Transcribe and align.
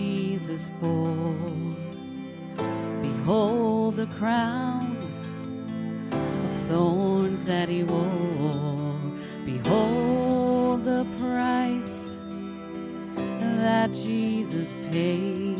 Jesus 0.00 0.70
bore. 0.80 1.36
Behold 3.02 3.96
the 3.96 4.06
crown 4.18 4.96
of 6.10 6.52
thorns 6.68 7.44
that 7.44 7.68
he 7.68 7.84
wore. 7.84 8.96
Behold 9.44 10.84
the 10.84 11.04
price 11.20 12.16
that 13.60 13.92
Jesus 13.92 14.74
paid. 14.90 15.58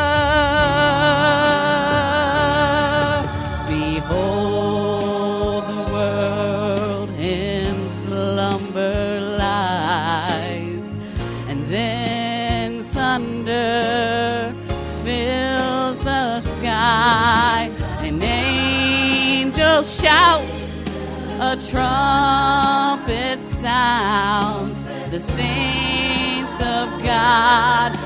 sounds 23.90 24.78
the 25.10 25.20
saints 25.20 26.58
of 26.62 26.88
God. 27.04 27.99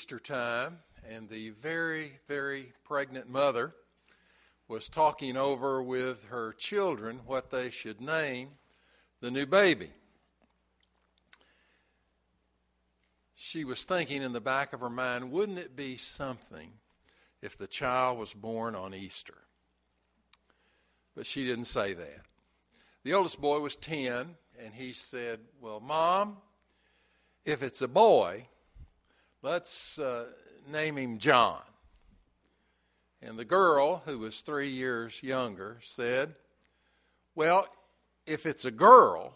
Easter 0.00 0.18
time, 0.18 0.78
and 1.06 1.28
the 1.28 1.50
very, 1.50 2.12
very 2.26 2.72
pregnant 2.84 3.28
mother 3.28 3.74
was 4.66 4.88
talking 4.88 5.36
over 5.36 5.82
with 5.82 6.24
her 6.30 6.54
children 6.54 7.20
what 7.26 7.50
they 7.50 7.68
should 7.68 8.00
name 8.00 8.48
the 9.20 9.30
new 9.30 9.44
baby. 9.44 9.90
She 13.34 13.62
was 13.62 13.84
thinking 13.84 14.22
in 14.22 14.32
the 14.32 14.40
back 14.40 14.72
of 14.72 14.80
her 14.80 14.88
mind, 14.88 15.30
wouldn't 15.30 15.58
it 15.58 15.76
be 15.76 15.98
something 15.98 16.70
if 17.42 17.58
the 17.58 17.66
child 17.66 18.18
was 18.18 18.32
born 18.32 18.74
on 18.74 18.94
Easter? 18.94 19.42
But 21.14 21.26
she 21.26 21.44
didn't 21.44 21.66
say 21.66 21.92
that. 21.92 22.24
The 23.04 23.12
oldest 23.12 23.38
boy 23.38 23.60
was 23.60 23.76
10, 23.76 24.34
and 24.64 24.72
he 24.72 24.94
said, 24.94 25.40
Well, 25.60 25.80
Mom, 25.80 26.38
if 27.44 27.62
it's 27.62 27.82
a 27.82 27.88
boy, 27.88 28.46
let's 29.42 29.98
uh, 29.98 30.26
name 30.70 30.98
him 30.98 31.18
John. 31.18 31.62
And 33.22 33.38
the 33.38 33.44
girl, 33.44 34.02
who 34.06 34.18
was 34.18 34.40
three 34.40 34.68
years 34.68 35.22
younger, 35.22 35.78
said, 35.82 36.34
Well, 37.34 37.66
if 38.26 38.46
it's 38.46 38.64
a 38.64 38.70
girl, 38.70 39.34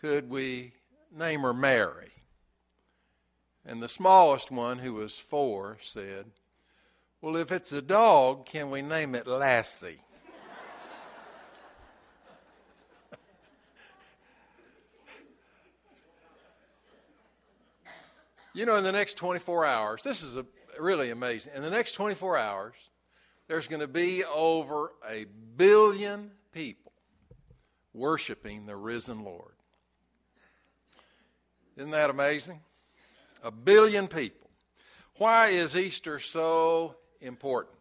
could 0.00 0.28
we 0.28 0.72
name 1.16 1.42
her 1.42 1.54
Mary? 1.54 2.10
And 3.64 3.82
the 3.82 3.88
smallest 3.88 4.50
one, 4.50 4.78
who 4.78 4.94
was 4.94 5.18
four, 5.18 5.78
said, 5.80 6.26
Well, 7.20 7.36
if 7.36 7.52
it's 7.52 7.72
a 7.72 7.82
dog, 7.82 8.46
can 8.46 8.70
we 8.70 8.82
name 8.82 9.14
it 9.14 9.26
Lassie? 9.26 10.00
You 18.56 18.64
know, 18.64 18.76
in 18.76 18.84
the 18.84 18.92
next 18.92 19.14
24 19.18 19.66
hours, 19.66 20.02
this 20.02 20.22
is 20.22 20.34
a, 20.34 20.46
really 20.80 21.10
amazing. 21.10 21.52
In 21.54 21.62
the 21.62 21.68
next 21.68 21.92
24 21.92 22.38
hours, 22.38 22.90
there's 23.48 23.68
going 23.68 23.80
to 23.80 23.88
be 23.88 24.24
over 24.24 24.92
a 25.06 25.26
billion 25.58 26.30
people 26.52 26.92
worshiping 27.92 28.64
the 28.64 28.74
risen 28.74 29.24
Lord. 29.24 29.52
Isn't 31.76 31.90
that 31.90 32.08
amazing? 32.08 32.60
A 33.44 33.50
billion 33.50 34.08
people. 34.08 34.48
Why 35.16 35.48
is 35.48 35.76
Easter 35.76 36.18
so 36.18 36.96
important? 37.20 37.76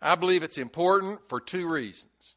I 0.00 0.14
believe 0.14 0.44
it's 0.44 0.58
important 0.58 1.28
for 1.28 1.40
two 1.40 1.68
reasons. 1.68 2.36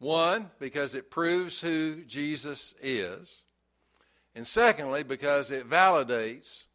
One, 0.00 0.50
because 0.58 0.96
it 0.96 1.12
proves 1.12 1.60
who 1.60 2.02
Jesus 2.04 2.74
is. 2.82 3.44
And 4.38 4.46
secondly, 4.46 5.02
because 5.02 5.50
it 5.50 5.68
validates 5.68 6.66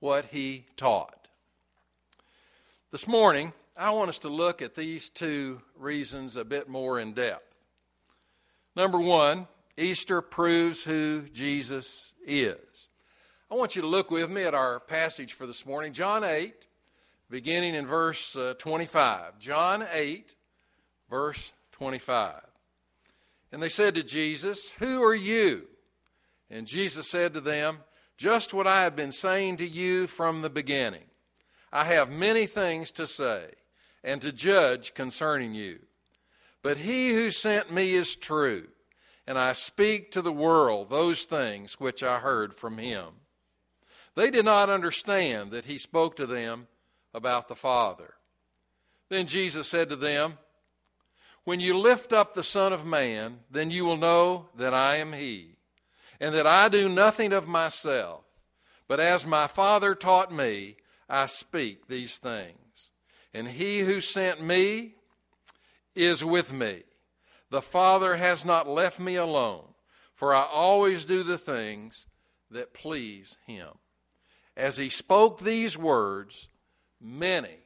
what 0.00 0.26
he 0.32 0.66
taught. 0.76 1.28
This 2.92 3.08
morning, 3.08 3.54
I 3.74 3.92
want 3.92 4.10
us 4.10 4.18
to 4.18 4.28
look 4.28 4.60
at 4.60 4.74
these 4.74 5.08
two 5.08 5.62
reasons 5.78 6.36
a 6.36 6.44
bit 6.44 6.68
more 6.68 7.00
in 7.00 7.14
depth. 7.14 7.56
Number 8.76 8.98
one, 8.98 9.48
Easter 9.78 10.20
proves 10.20 10.84
who 10.84 11.22
Jesus 11.32 12.12
is. 12.26 12.90
I 13.50 13.54
want 13.54 13.76
you 13.76 13.80
to 13.80 13.88
look 13.88 14.10
with 14.10 14.28
me 14.28 14.42
at 14.42 14.52
our 14.52 14.78
passage 14.78 15.32
for 15.32 15.46
this 15.46 15.64
morning, 15.64 15.94
John 15.94 16.22
8, 16.22 16.66
beginning 17.30 17.74
in 17.74 17.86
verse 17.86 18.36
uh, 18.36 18.52
25. 18.58 19.38
John 19.38 19.86
8, 19.90 20.34
verse 21.08 21.54
25. 21.72 22.42
And 23.52 23.62
they 23.62 23.70
said 23.70 23.94
to 23.94 24.02
Jesus, 24.02 24.68
Who 24.80 25.02
are 25.02 25.14
you? 25.14 25.68
And 26.50 26.66
Jesus 26.66 27.08
said 27.08 27.34
to 27.34 27.40
them, 27.40 27.78
Just 28.16 28.54
what 28.54 28.66
I 28.66 28.82
have 28.82 28.96
been 28.96 29.12
saying 29.12 29.56
to 29.58 29.68
you 29.68 30.06
from 30.06 30.42
the 30.42 30.50
beginning. 30.50 31.04
I 31.72 31.84
have 31.84 32.10
many 32.10 32.46
things 32.46 32.90
to 32.92 33.06
say 33.06 33.50
and 34.04 34.20
to 34.22 34.32
judge 34.32 34.94
concerning 34.94 35.54
you. 35.54 35.80
But 36.62 36.78
he 36.78 37.10
who 37.10 37.30
sent 37.30 37.72
me 37.72 37.92
is 37.94 38.16
true 38.16 38.68
and 39.26 39.38
I 39.38 39.52
speak 39.52 40.12
to 40.12 40.22
the 40.22 40.32
world 40.32 40.88
those 40.88 41.24
things 41.24 41.80
which 41.80 42.02
I 42.02 42.20
heard 42.20 42.54
from 42.54 42.78
him. 42.78 43.06
They 44.14 44.30
did 44.30 44.44
not 44.44 44.70
understand 44.70 45.50
that 45.50 45.66
he 45.66 45.78
spoke 45.78 46.16
to 46.16 46.26
them 46.26 46.68
about 47.12 47.48
the 47.48 47.56
Father. 47.56 48.14
Then 49.08 49.26
Jesus 49.26 49.66
said 49.66 49.88
to 49.88 49.96
them, 49.96 50.38
When 51.44 51.60
you 51.60 51.76
lift 51.76 52.12
up 52.12 52.34
the 52.34 52.44
Son 52.44 52.72
of 52.72 52.86
Man, 52.86 53.40
then 53.50 53.70
you 53.70 53.84
will 53.84 53.96
know 53.96 54.48
that 54.56 54.72
I 54.72 54.96
am 54.96 55.12
he, 55.12 55.55
and 56.20 56.34
that 56.34 56.46
I 56.46 56.68
do 56.68 56.88
nothing 56.88 57.32
of 57.32 57.46
myself, 57.46 58.24
but 58.88 59.00
as 59.00 59.26
my 59.26 59.46
Father 59.46 59.94
taught 59.94 60.32
me, 60.32 60.76
I 61.08 61.26
speak 61.26 61.86
these 61.86 62.18
things. 62.18 62.90
And 63.34 63.48
he 63.48 63.80
who 63.80 64.00
sent 64.00 64.42
me 64.42 64.94
is 65.94 66.24
with 66.24 66.52
me. 66.52 66.82
The 67.50 67.62
Father 67.62 68.16
has 68.16 68.44
not 68.44 68.68
left 68.68 68.98
me 68.98 69.16
alone, 69.16 69.64
for 70.14 70.34
I 70.34 70.42
always 70.42 71.04
do 71.04 71.22
the 71.22 71.38
things 71.38 72.06
that 72.50 72.74
please 72.74 73.36
Him. 73.46 73.68
As 74.56 74.76
He 74.76 74.88
spoke 74.88 75.38
these 75.38 75.76
words, 75.76 76.48
many 77.00 77.58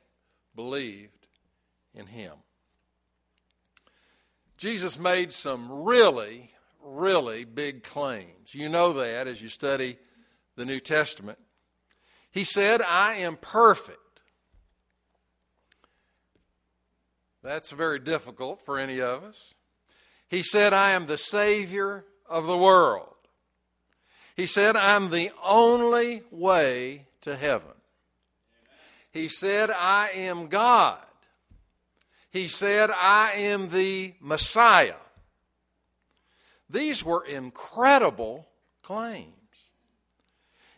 believed 0.54 1.26
in 1.94 2.06
Him. 2.06 2.32
Jesus 4.56 4.98
made 4.98 5.32
some 5.32 5.70
really, 5.70 6.50
really 6.90 7.44
big 7.44 7.82
claims. 7.82 8.54
You 8.54 8.68
know 8.68 8.92
that 8.94 9.26
as 9.26 9.40
you 9.40 9.48
study 9.48 9.98
the 10.56 10.64
New 10.64 10.80
Testament. 10.80 11.38
He 12.30 12.44
said, 12.44 12.82
I 12.82 13.14
am 13.14 13.36
perfect. 13.36 13.98
That's 17.42 17.70
very 17.70 17.98
difficult 17.98 18.60
for 18.64 18.78
any 18.78 19.00
of 19.00 19.24
us. 19.24 19.54
He 20.28 20.42
said, 20.42 20.72
I 20.72 20.90
am 20.90 21.06
the 21.06 21.18
Savior 21.18 22.04
of 22.28 22.46
the 22.46 22.56
world. 22.56 23.06
He 24.36 24.46
said, 24.46 24.76
I'm 24.76 25.10
the 25.10 25.32
only 25.44 26.22
way 26.30 27.06
to 27.22 27.36
heaven. 27.36 27.72
He 29.12 29.28
said, 29.28 29.70
I 29.70 30.10
am 30.10 30.48
God. 30.48 30.98
He 32.30 32.46
said, 32.46 32.90
I 32.90 33.32
am 33.32 33.70
the 33.70 34.14
Messiah. 34.20 34.94
These 36.70 37.04
were 37.04 37.24
incredible 37.24 38.48
claims. 38.82 39.34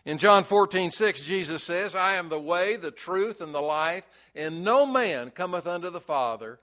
In 0.05 0.19
John 0.19 0.43
14, 0.43 0.91
6, 0.91 1.23
Jesus 1.23 1.63
says, 1.63 1.95
I 1.95 2.15
am 2.15 2.29
the 2.29 2.41
way, 2.41 2.77
the 2.77 2.91
truth, 2.91 3.41
and 3.41 3.55
the 3.55 3.61
life, 3.61 4.09
and 4.35 4.65
no 4.65 4.85
man 4.85 5.31
cometh 5.31 5.67
unto 5.67 5.91
the 5.91 6.01
Father 6.01 6.59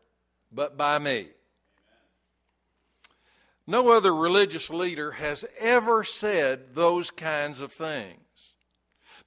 but 0.51 0.77
by 0.77 0.99
me. 0.99 1.27
No 3.65 3.89
other 3.89 4.13
religious 4.13 4.69
leader 4.71 5.11
has 5.11 5.45
ever 5.59 6.03
said 6.03 6.73
those 6.73 7.11
kinds 7.11 7.61
of 7.61 7.71
things. 7.71 8.55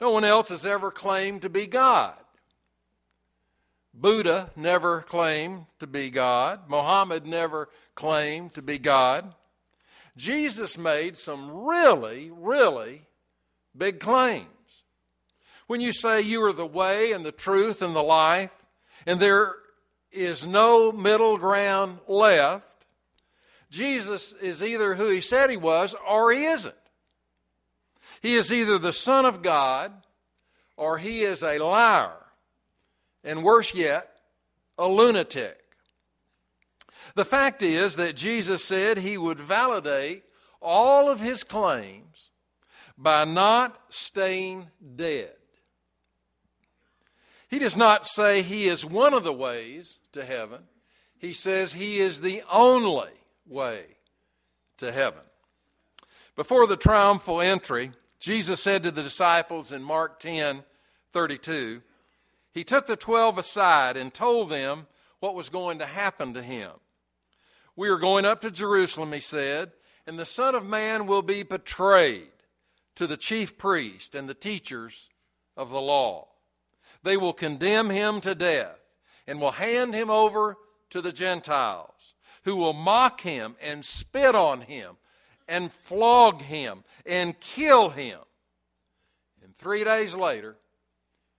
No 0.00 0.10
one 0.10 0.24
else 0.24 0.48
has 0.48 0.66
ever 0.66 0.90
claimed 0.90 1.42
to 1.42 1.48
be 1.48 1.66
God. 1.68 2.16
Buddha 3.94 4.50
never 4.56 5.02
claimed 5.02 5.66
to 5.78 5.86
be 5.86 6.10
God. 6.10 6.68
Mohammed 6.68 7.24
never 7.24 7.68
claimed 7.94 8.52
to 8.54 8.62
be 8.62 8.78
God. 8.78 9.32
Jesus 10.16 10.76
made 10.76 11.16
some 11.16 11.64
really, 11.64 12.30
really 12.30 13.02
big 13.76 14.00
claims. 14.00 14.84
When 15.66 15.80
you 15.80 15.92
say 15.92 16.20
you 16.20 16.42
are 16.44 16.52
the 16.52 16.66
way 16.66 17.12
and 17.12 17.24
the 17.24 17.32
truth 17.32 17.80
and 17.80 17.96
the 17.96 18.02
life, 18.02 18.50
and 19.06 19.18
there 19.18 19.54
is 20.10 20.44
no 20.46 20.92
middle 20.92 21.38
ground 21.38 21.98
left, 22.06 22.86
Jesus 23.70 24.34
is 24.34 24.62
either 24.62 24.94
who 24.94 25.08
he 25.08 25.22
said 25.22 25.48
he 25.48 25.56
was 25.56 25.96
or 26.06 26.30
he 26.30 26.44
isn't. 26.44 26.74
He 28.20 28.34
is 28.34 28.52
either 28.52 28.78
the 28.78 28.92
Son 28.92 29.24
of 29.24 29.42
God 29.42 29.92
or 30.76 30.98
he 30.98 31.22
is 31.22 31.42
a 31.42 31.58
liar. 31.58 32.12
And 33.24 33.42
worse 33.42 33.74
yet, 33.74 34.10
a 34.76 34.86
lunatic. 34.88 35.61
The 37.14 37.24
fact 37.24 37.62
is 37.62 37.96
that 37.96 38.16
Jesus 38.16 38.64
said 38.64 38.98
he 38.98 39.18
would 39.18 39.38
validate 39.38 40.24
all 40.60 41.10
of 41.10 41.20
his 41.20 41.44
claims 41.44 42.30
by 42.96 43.24
not 43.24 43.78
staying 43.88 44.68
dead. 44.96 45.32
He 47.48 47.58
does 47.58 47.76
not 47.76 48.06
say 48.06 48.40
he 48.40 48.66
is 48.66 48.84
one 48.84 49.12
of 49.12 49.24
the 49.24 49.32
ways 49.32 49.98
to 50.12 50.24
heaven, 50.24 50.62
he 51.18 51.34
says 51.34 51.74
he 51.74 51.98
is 51.98 52.20
the 52.20 52.42
only 52.50 53.12
way 53.46 53.84
to 54.78 54.90
heaven. 54.90 55.20
Before 56.34 56.66
the 56.66 56.76
triumphal 56.76 57.40
entry, 57.40 57.92
Jesus 58.18 58.62
said 58.62 58.82
to 58.84 58.90
the 58.90 59.02
disciples 59.02 59.70
in 59.70 59.82
Mark 59.82 60.18
10 60.18 60.64
32, 61.10 61.82
He 62.52 62.64
took 62.64 62.86
the 62.86 62.96
twelve 62.96 63.36
aside 63.36 63.96
and 63.98 64.14
told 64.14 64.48
them 64.48 64.86
what 65.20 65.34
was 65.34 65.50
going 65.50 65.78
to 65.78 65.86
happen 65.86 66.32
to 66.34 66.42
him. 66.42 66.70
We 67.76 67.88
are 67.88 67.98
going 67.98 68.24
up 68.24 68.40
to 68.42 68.50
Jerusalem, 68.50 69.12
he 69.12 69.20
said, 69.20 69.72
and 70.06 70.18
the 70.18 70.26
Son 70.26 70.54
of 70.54 70.66
Man 70.66 71.06
will 71.06 71.22
be 71.22 71.42
betrayed 71.42 72.28
to 72.96 73.06
the 73.06 73.16
chief 73.16 73.56
priest 73.56 74.14
and 74.14 74.28
the 74.28 74.34
teachers 74.34 75.08
of 75.56 75.70
the 75.70 75.80
law. 75.80 76.28
They 77.02 77.16
will 77.16 77.32
condemn 77.32 77.90
him 77.90 78.20
to 78.20 78.34
death 78.34 78.78
and 79.26 79.40
will 79.40 79.52
hand 79.52 79.94
him 79.94 80.10
over 80.10 80.56
to 80.90 81.00
the 81.00 81.12
Gentiles 81.12 82.14
who 82.44 82.56
will 82.56 82.72
mock 82.72 83.20
him 83.22 83.56
and 83.60 83.84
spit 83.84 84.34
on 84.34 84.62
him 84.62 84.96
and 85.48 85.72
flog 85.72 86.42
him 86.42 86.84
and 87.06 87.38
kill 87.40 87.90
him. 87.90 88.18
And 89.42 89.54
three 89.54 89.84
days 89.84 90.14
later, 90.14 90.56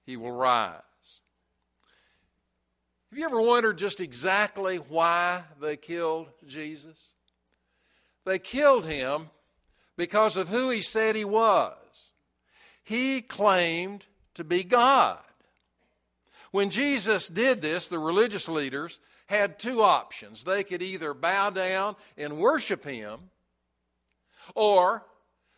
he 0.05 0.17
will 0.17 0.31
rise. 0.31 0.81
Have 3.13 3.19
you 3.19 3.25
ever 3.25 3.41
wondered 3.41 3.77
just 3.77 4.01
exactly 4.01 4.77
why 4.77 5.43
they 5.61 5.77
killed 5.77 6.31
Jesus? 6.47 7.09
They 8.25 8.39
killed 8.39 8.85
him 8.85 9.29
because 9.95 10.35
of 10.35 10.49
who 10.49 10.71
he 10.71 10.81
said 10.81 11.15
he 11.15 11.23
was. 11.23 11.75
He 12.83 13.21
claimed 13.21 14.07
to 14.33 14.43
be 14.43 14.63
God. 14.63 15.19
When 16.49 16.71
Jesus 16.71 17.29
did 17.29 17.61
this, 17.61 17.87
the 17.87 17.99
religious 17.99 18.49
leaders 18.49 18.99
had 19.27 19.59
two 19.59 19.83
options. 19.83 20.43
They 20.43 20.63
could 20.63 20.81
either 20.81 21.13
bow 21.13 21.51
down 21.51 21.95
and 22.17 22.39
worship 22.39 22.83
him, 22.83 23.29
or 24.55 25.05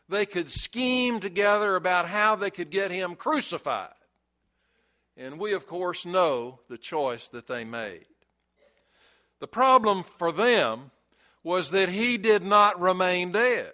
they 0.09 0.25
could 0.25 0.49
scheme 0.49 1.21
together 1.21 1.77
about 1.77 2.09
how 2.09 2.35
they 2.35 2.51
could 2.51 2.69
get 2.69 2.91
him 2.91 3.15
crucified. 3.15 3.93
And 5.17 5.39
we, 5.39 5.53
of 5.53 5.65
course, 5.65 6.05
know 6.05 6.59
the 6.69 6.77
choice 6.77 7.29
that 7.29 7.47
they 7.47 7.63
made. 7.63 8.05
The 9.39 9.47
problem 9.47 10.03
for 10.03 10.31
them 10.31 10.91
was 11.43 11.71
that 11.71 11.89
he 11.89 12.17
did 12.17 12.43
not 12.43 12.79
remain 12.79 13.31
dead. 13.31 13.71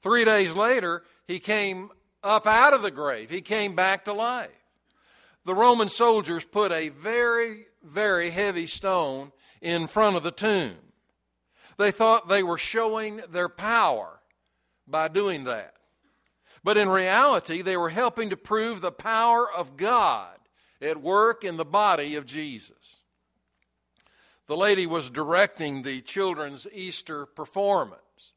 Three 0.00 0.24
days 0.24 0.54
later, 0.54 1.02
he 1.26 1.38
came 1.38 1.90
up 2.24 2.46
out 2.46 2.74
of 2.74 2.82
the 2.82 2.90
grave, 2.90 3.30
he 3.30 3.40
came 3.40 3.74
back 3.74 4.04
to 4.04 4.12
life. 4.12 4.50
The 5.44 5.54
Roman 5.54 5.88
soldiers 5.88 6.44
put 6.44 6.72
a 6.72 6.88
very, 6.88 7.66
very 7.82 8.30
heavy 8.30 8.66
stone 8.66 9.32
in 9.60 9.86
front 9.86 10.16
of 10.16 10.22
the 10.22 10.30
tomb. 10.30 10.76
They 11.76 11.90
thought 11.90 12.28
they 12.28 12.42
were 12.42 12.58
showing 12.58 13.20
their 13.30 13.48
power 13.48 14.20
by 14.86 15.08
doing 15.08 15.44
that. 15.44 15.74
But 16.64 16.76
in 16.76 16.88
reality, 16.88 17.62
they 17.62 17.76
were 17.76 17.90
helping 17.90 18.30
to 18.30 18.36
prove 18.36 18.80
the 18.80 18.92
power 18.92 19.50
of 19.50 19.76
God 19.76 20.37
at 20.80 21.02
work 21.02 21.44
in 21.44 21.56
the 21.56 21.64
body 21.64 22.14
of 22.14 22.26
Jesus. 22.26 22.98
The 24.46 24.56
lady 24.56 24.86
was 24.86 25.10
directing 25.10 25.82
the 25.82 26.00
children's 26.00 26.66
Easter 26.72 27.26
performance. 27.26 28.32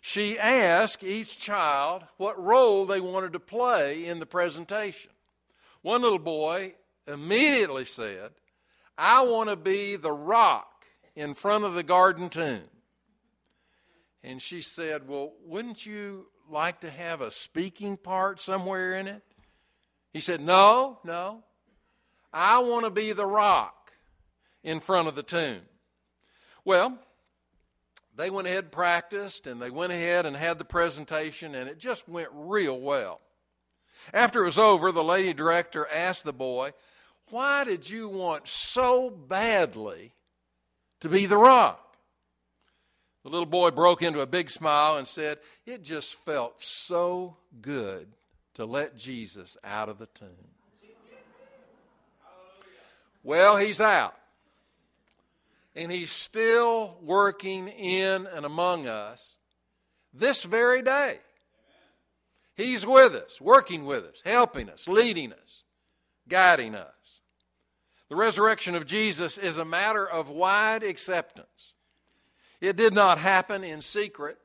She 0.00 0.36
asked 0.36 1.04
each 1.04 1.38
child 1.38 2.04
what 2.16 2.42
role 2.42 2.86
they 2.86 3.00
wanted 3.00 3.32
to 3.34 3.40
play 3.40 4.04
in 4.04 4.18
the 4.18 4.26
presentation. 4.26 5.12
One 5.82 6.02
little 6.02 6.18
boy 6.18 6.74
immediately 7.06 7.84
said, 7.84 8.32
I 8.98 9.22
want 9.22 9.48
to 9.48 9.56
be 9.56 9.94
the 9.94 10.12
rock 10.12 10.86
in 11.14 11.34
front 11.34 11.64
of 11.64 11.74
the 11.74 11.84
garden 11.84 12.28
tomb. 12.28 12.62
And 14.24 14.42
she 14.42 14.60
said, 14.60 15.08
Well, 15.08 15.32
wouldn't 15.44 15.86
you 15.86 16.26
like 16.50 16.80
to 16.80 16.90
have 16.90 17.20
a 17.20 17.30
speaking 17.30 17.96
part 17.96 18.40
somewhere 18.40 18.94
in 18.94 19.06
it? 19.06 19.22
He 20.12 20.20
said, 20.20 20.40
No, 20.40 20.98
no. 21.04 21.42
I 22.32 22.60
want 22.60 22.84
to 22.84 22.90
be 22.90 23.12
the 23.12 23.26
rock 23.26 23.92
in 24.62 24.80
front 24.80 25.08
of 25.08 25.14
the 25.14 25.22
tomb. 25.22 25.60
Well, 26.64 26.98
they 28.16 28.30
went 28.30 28.46
ahead 28.46 28.64
and 28.64 28.72
practiced 28.72 29.46
and 29.46 29.60
they 29.60 29.70
went 29.70 29.92
ahead 29.92 30.26
and 30.26 30.36
had 30.36 30.58
the 30.58 30.64
presentation, 30.64 31.54
and 31.54 31.68
it 31.68 31.78
just 31.78 32.08
went 32.08 32.28
real 32.32 32.78
well. 32.78 33.20
After 34.12 34.42
it 34.42 34.46
was 34.46 34.58
over, 34.58 34.92
the 34.92 35.04
lady 35.04 35.32
director 35.32 35.86
asked 35.86 36.24
the 36.24 36.32
boy, 36.32 36.72
Why 37.30 37.64
did 37.64 37.88
you 37.88 38.08
want 38.08 38.48
so 38.48 39.10
badly 39.10 40.12
to 41.00 41.08
be 41.08 41.26
the 41.26 41.36
rock? 41.38 41.96
The 43.22 43.28
little 43.28 43.46
boy 43.46 43.70
broke 43.70 44.02
into 44.02 44.20
a 44.20 44.26
big 44.26 44.50
smile 44.50 44.96
and 44.96 45.06
said, 45.06 45.38
It 45.64 45.82
just 45.82 46.14
felt 46.14 46.60
so 46.60 47.36
good 47.60 48.08
to 48.54 48.64
let 48.64 48.96
Jesus 48.96 49.56
out 49.64 49.88
of 49.88 49.98
the 49.98 50.06
tomb. 50.06 50.28
Well, 53.22 53.56
he's 53.56 53.80
out. 53.80 54.16
And 55.74 55.90
he's 55.90 56.10
still 56.10 56.96
working 57.00 57.68
in 57.68 58.26
and 58.26 58.44
among 58.44 58.86
us 58.86 59.36
this 60.12 60.44
very 60.44 60.82
day. 60.82 61.18
He's 62.54 62.84
with 62.84 63.14
us, 63.14 63.40
working 63.40 63.86
with 63.86 64.04
us, 64.04 64.22
helping 64.24 64.68
us, 64.68 64.86
leading 64.86 65.32
us, 65.32 65.62
guiding 66.28 66.74
us. 66.74 67.20
The 68.10 68.16
resurrection 68.16 68.74
of 68.74 68.84
Jesus 68.84 69.38
is 69.38 69.56
a 69.56 69.64
matter 69.64 70.06
of 70.06 70.28
wide 70.28 70.82
acceptance. 70.82 71.72
It 72.60 72.76
did 72.76 72.92
not 72.92 73.18
happen 73.18 73.64
in 73.64 73.80
secret. 73.80 74.36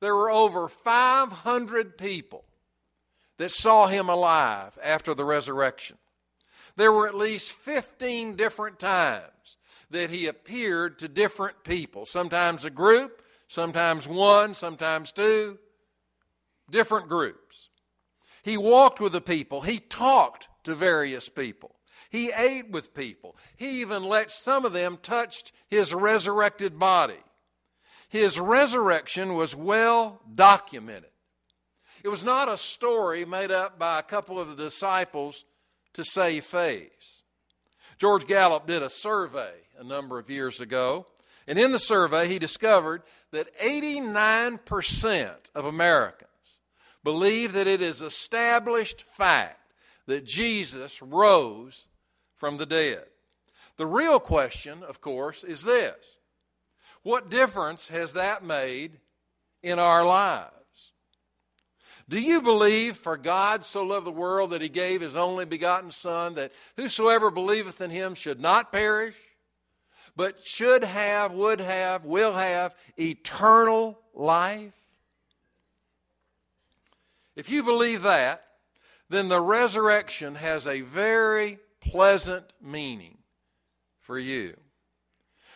There 0.00 0.14
were 0.14 0.30
over 0.30 0.68
500 0.68 1.98
people 1.98 2.44
that 3.38 3.52
saw 3.52 3.86
him 3.86 4.08
alive 4.08 4.78
after 4.82 5.14
the 5.14 5.24
resurrection. 5.24 5.98
There 6.76 6.92
were 6.92 7.06
at 7.06 7.14
least 7.14 7.52
15 7.52 8.36
different 8.36 8.78
times 8.78 9.56
that 9.90 10.10
he 10.10 10.26
appeared 10.26 10.98
to 11.00 11.08
different 11.08 11.64
people, 11.64 12.06
sometimes 12.06 12.64
a 12.64 12.70
group, 12.70 13.22
sometimes 13.48 14.08
one, 14.08 14.54
sometimes 14.54 15.12
two, 15.12 15.58
different 16.70 17.08
groups. 17.08 17.68
He 18.42 18.56
walked 18.56 19.00
with 19.00 19.12
the 19.12 19.20
people, 19.20 19.60
he 19.60 19.78
talked 19.78 20.48
to 20.64 20.74
various 20.74 21.28
people. 21.28 21.76
He 22.10 22.30
ate 22.30 22.70
with 22.70 22.94
people. 22.94 23.36
He 23.56 23.80
even 23.80 24.04
let 24.04 24.30
some 24.30 24.66
of 24.66 24.72
them 24.72 24.98
touch 25.00 25.52
his 25.70 25.94
resurrected 25.94 26.78
body 26.78 27.20
his 28.12 28.38
resurrection 28.38 29.32
was 29.36 29.56
well 29.56 30.20
documented. 30.34 31.08
It 32.02 32.08
was 32.08 32.24
not 32.24 32.48
a 32.48 32.56
story 32.56 33.24
made 33.24 33.52
up 33.52 33.78
by 33.78 33.98
a 33.98 34.02
couple 34.02 34.40
of 34.40 34.48
the 34.48 34.56
disciples 34.56 35.44
to 35.94 36.02
save 36.02 36.44
face. 36.44 37.22
George 37.98 38.26
Gallup 38.26 38.66
did 38.66 38.82
a 38.82 38.90
survey 38.90 39.52
a 39.78 39.84
number 39.84 40.18
of 40.18 40.28
years 40.28 40.60
ago, 40.60 41.06
and 41.46 41.58
in 41.58 41.70
the 41.70 41.78
survey, 41.78 42.26
he 42.26 42.38
discovered 42.38 43.02
that 43.30 43.56
89% 43.58 45.34
of 45.54 45.64
Americans 45.64 46.28
believe 47.04 47.52
that 47.52 47.66
it 47.66 47.80
is 47.80 48.02
established 48.02 49.02
fact 49.02 49.72
that 50.06 50.24
Jesus 50.24 51.00
rose 51.00 51.86
from 52.34 52.56
the 52.56 52.66
dead. 52.66 53.04
The 53.76 53.86
real 53.86 54.18
question, 54.18 54.82
of 54.82 55.00
course, 55.00 55.44
is 55.44 55.62
this 55.62 56.16
what 57.02 57.30
difference 57.30 57.88
has 57.88 58.12
that 58.12 58.44
made 58.44 58.98
in 59.62 59.78
our 59.78 60.04
lives? 60.04 60.61
Do 62.12 62.20
you 62.20 62.42
believe 62.42 62.98
for 62.98 63.16
God 63.16 63.64
so 63.64 63.82
loved 63.84 64.04
the 64.04 64.12
world 64.12 64.50
that 64.50 64.60
he 64.60 64.68
gave 64.68 65.00
his 65.00 65.16
only 65.16 65.46
begotten 65.46 65.90
Son, 65.90 66.34
that 66.34 66.52
whosoever 66.76 67.30
believeth 67.30 67.80
in 67.80 67.88
him 67.90 68.14
should 68.14 68.38
not 68.38 68.70
perish, 68.70 69.16
but 70.14 70.44
should 70.44 70.84
have, 70.84 71.32
would 71.32 71.58
have, 71.58 72.04
will 72.04 72.34
have 72.34 72.76
eternal 72.98 73.98
life? 74.12 74.74
If 77.34 77.48
you 77.48 77.62
believe 77.62 78.02
that, 78.02 78.44
then 79.08 79.28
the 79.30 79.40
resurrection 79.40 80.34
has 80.34 80.66
a 80.66 80.82
very 80.82 81.60
pleasant 81.80 82.52
meaning 82.60 83.16
for 84.02 84.18
you. 84.18 84.58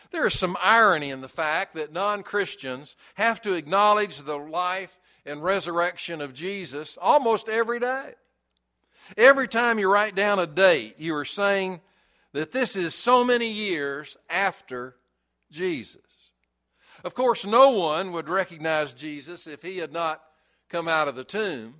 There 0.09 0.25
is 0.25 0.33
some 0.33 0.57
irony 0.59 1.11
in 1.11 1.21
the 1.21 1.29
fact 1.29 1.75
that 1.75 1.93
non 1.93 2.23
Christians 2.23 2.95
have 3.13 3.43
to 3.43 3.53
acknowledge 3.53 4.23
the 4.23 4.39
life 4.39 4.99
and 5.27 5.43
resurrection 5.43 6.21
of 6.21 6.33
Jesus 6.33 6.97
almost 6.99 7.49
every 7.49 7.79
day. 7.79 8.13
Every 9.15 9.47
time 9.47 9.77
you 9.77 9.91
write 9.91 10.15
down 10.15 10.39
a 10.39 10.47
date, 10.47 10.95
you 10.97 11.15
are 11.15 11.25
saying 11.25 11.81
that 12.33 12.51
this 12.51 12.75
is 12.75 12.95
so 12.95 13.23
many 13.23 13.51
years 13.51 14.17
after 14.29 14.95
Jesus. 15.51 16.01
Of 17.03 17.13
course, 17.13 17.45
no 17.45 17.69
one 17.69 18.11
would 18.11 18.27
recognize 18.27 18.93
Jesus 18.93 19.47
if 19.47 19.61
he 19.61 19.77
had 19.77 19.93
not 19.93 20.23
come 20.69 20.87
out 20.87 21.07
of 21.07 21.15
the 21.15 21.23
tomb, 21.23 21.75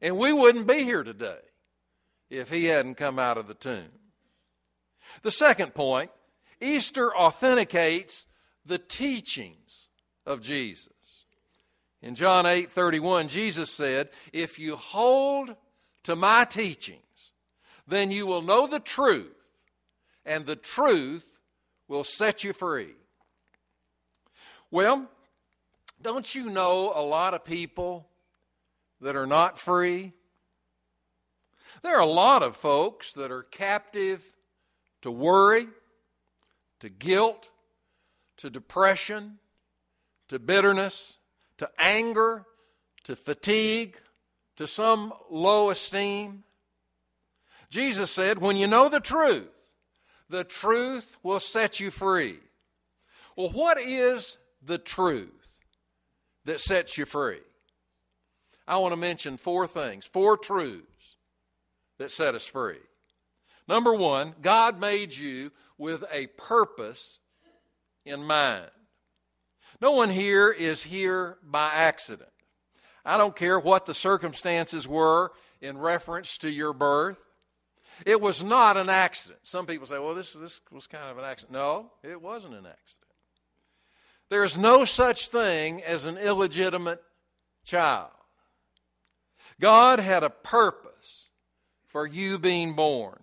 and 0.00 0.16
we 0.16 0.32
wouldn't 0.32 0.66
be 0.66 0.84
here 0.84 1.04
today 1.04 1.38
if 2.28 2.50
he 2.50 2.64
hadn't 2.64 2.96
come 2.96 3.18
out 3.18 3.38
of 3.38 3.46
the 3.46 3.54
tomb. 3.54 3.90
The 5.22 5.30
second 5.30 5.74
point 5.74 6.10
Easter 6.60 7.14
authenticates 7.14 8.26
the 8.64 8.78
teachings 8.78 9.88
of 10.24 10.40
Jesus. 10.40 10.92
In 12.02 12.14
John 12.14 12.46
8 12.46 12.70
31, 12.70 13.28
Jesus 13.28 13.70
said, 13.70 14.10
If 14.32 14.58
you 14.58 14.76
hold 14.76 15.54
to 16.02 16.16
my 16.16 16.44
teachings, 16.44 17.32
then 17.86 18.10
you 18.10 18.26
will 18.26 18.42
know 18.42 18.66
the 18.66 18.80
truth, 18.80 19.32
and 20.26 20.44
the 20.44 20.56
truth 20.56 21.40
will 21.88 22.04
set 22.04 22.42
you 22.42 22.52
free. 22.52 22.94
Well, 24.70 25.08
don't 26.00 26.34
you 26.34 26.50
know 26.50 26.92
a 26.94 27.02
lot 27.02 27.34
of 27.34 27.44
people 27.44 28.08
that 29.00 29.14
are 29.14 29.26
not 29.26 29.58
free? 29.58 30.12
There 31.82 31.96
are 31.96 32.00
a 32.00 32.06
lot 32.06 32.42
of 32.42 32.56
folks 32.56 33.12
that 33.12 33.30
are 33.30 33.42
captive 33.44 34.24
to 35.02 35.10
worry 35.10 35.66
to 36.82 36.88
guilt, 36.88 37.48
to 38.36 38.50
depression, 38.50 39.38
to 40.26 40.40
bitterness, 40.40 41.16
to 41.58 41.70
anger, 41.78 42.46
to 43.04 43.16
fatigue, 43.16 43.96
to 44.56 44.66
some 44.66 45.12
low 45.30 45.70
esteem? 45.70 46.44
Jesus 47.70 48.10
said, 48.10 48.38
When 48.38 48.56
you 48.56 48.66
know 48.66 48.88
the 48.88 49.00
truth, 49.00 49.48
the 50.28 50.44
truth 50.44 51.16
will 51.22 51.40
set 51.40 51.80
you 51.80 51.90
free. 51.90 52.38
Well, 53.36 53.50
what 53.50 53.80
is 53.80 54.36
the 54.62 54.78
truth 54.78 55.60
that 56.44 56.60
sets 56.60 56.98
you 56.98 57.04
free? 57.04 57.40
I 58.66 58.76
want 58.78 58.92
to 58.92 58.96
mention 58.96 59.36
four 59.36 59.66
things, 59.66 60.06
four 60.06 60.36
truths 60.36 61.16
that 61.98 62.10
set 62.10 62.34
us 62.34 62.46
free. 62.46 62.78
Number 63.68 63.94
one, 63.94 64.34
God 64.42 64.80
made 64.80 65.16
you 65.16 65.52
with 65.78 66.04
a 66.12 66.26
purpose 66.38 67.18
in 68.04 68.22
mind. 68.24 68.70
No 69.82 69.90
one 69.90 70.10
here 70.10 70.48
is 70.48 70.84
here 70.84 71.38
by 71.42 71.68
accident. 71.74 72.30
I 73.04 73.18
don't 73.18 73.34
care 73.34 73.58
what 73.58 73.84
the 73.84 73.94
circumstances 73.94 74.86
were 74.86 75.32
in 75.60 75.76
reference 75.76 76.38
to 76.38 76.48
your 76.48 76.72
birth. 76.72 77.28
It 78.06 78.20
was 78.20 78.44
not 78.44 78.76
an 78.76 78.88
accident. 78.88 79.40
Some 79.42 79.66
people 79.66 79.88
say, 79.88 79.98
well, 79.98 80.14
this, 80.14 80.34
this 80.34 80.60
was 80.70 80.86
kind 80.86 81.10
of 81.10 81.18
an 81.18 81.24
accident. 81.24 81.54
No, 81.54 81.90
it 82.04 82.22
wasn't 82.22 82.54
an 82.54 82.64
accident. 82.64 83.10
There's 84.28 84.56
no 84.56 84.84
such 84.84 85.30
thing 85.30 85.82
as 85.82 86.04
an 86.04 86.16
illegitimate 86.16 87.02
child. 87.64 88.12
God 89.60 89.98
had 89.98 90.22
a 90.22 90.30
purpose 90.30 91.30
for 91.88 92.06
you 92.06 92.38
being 92.38 92.74
born. 92.74 93.18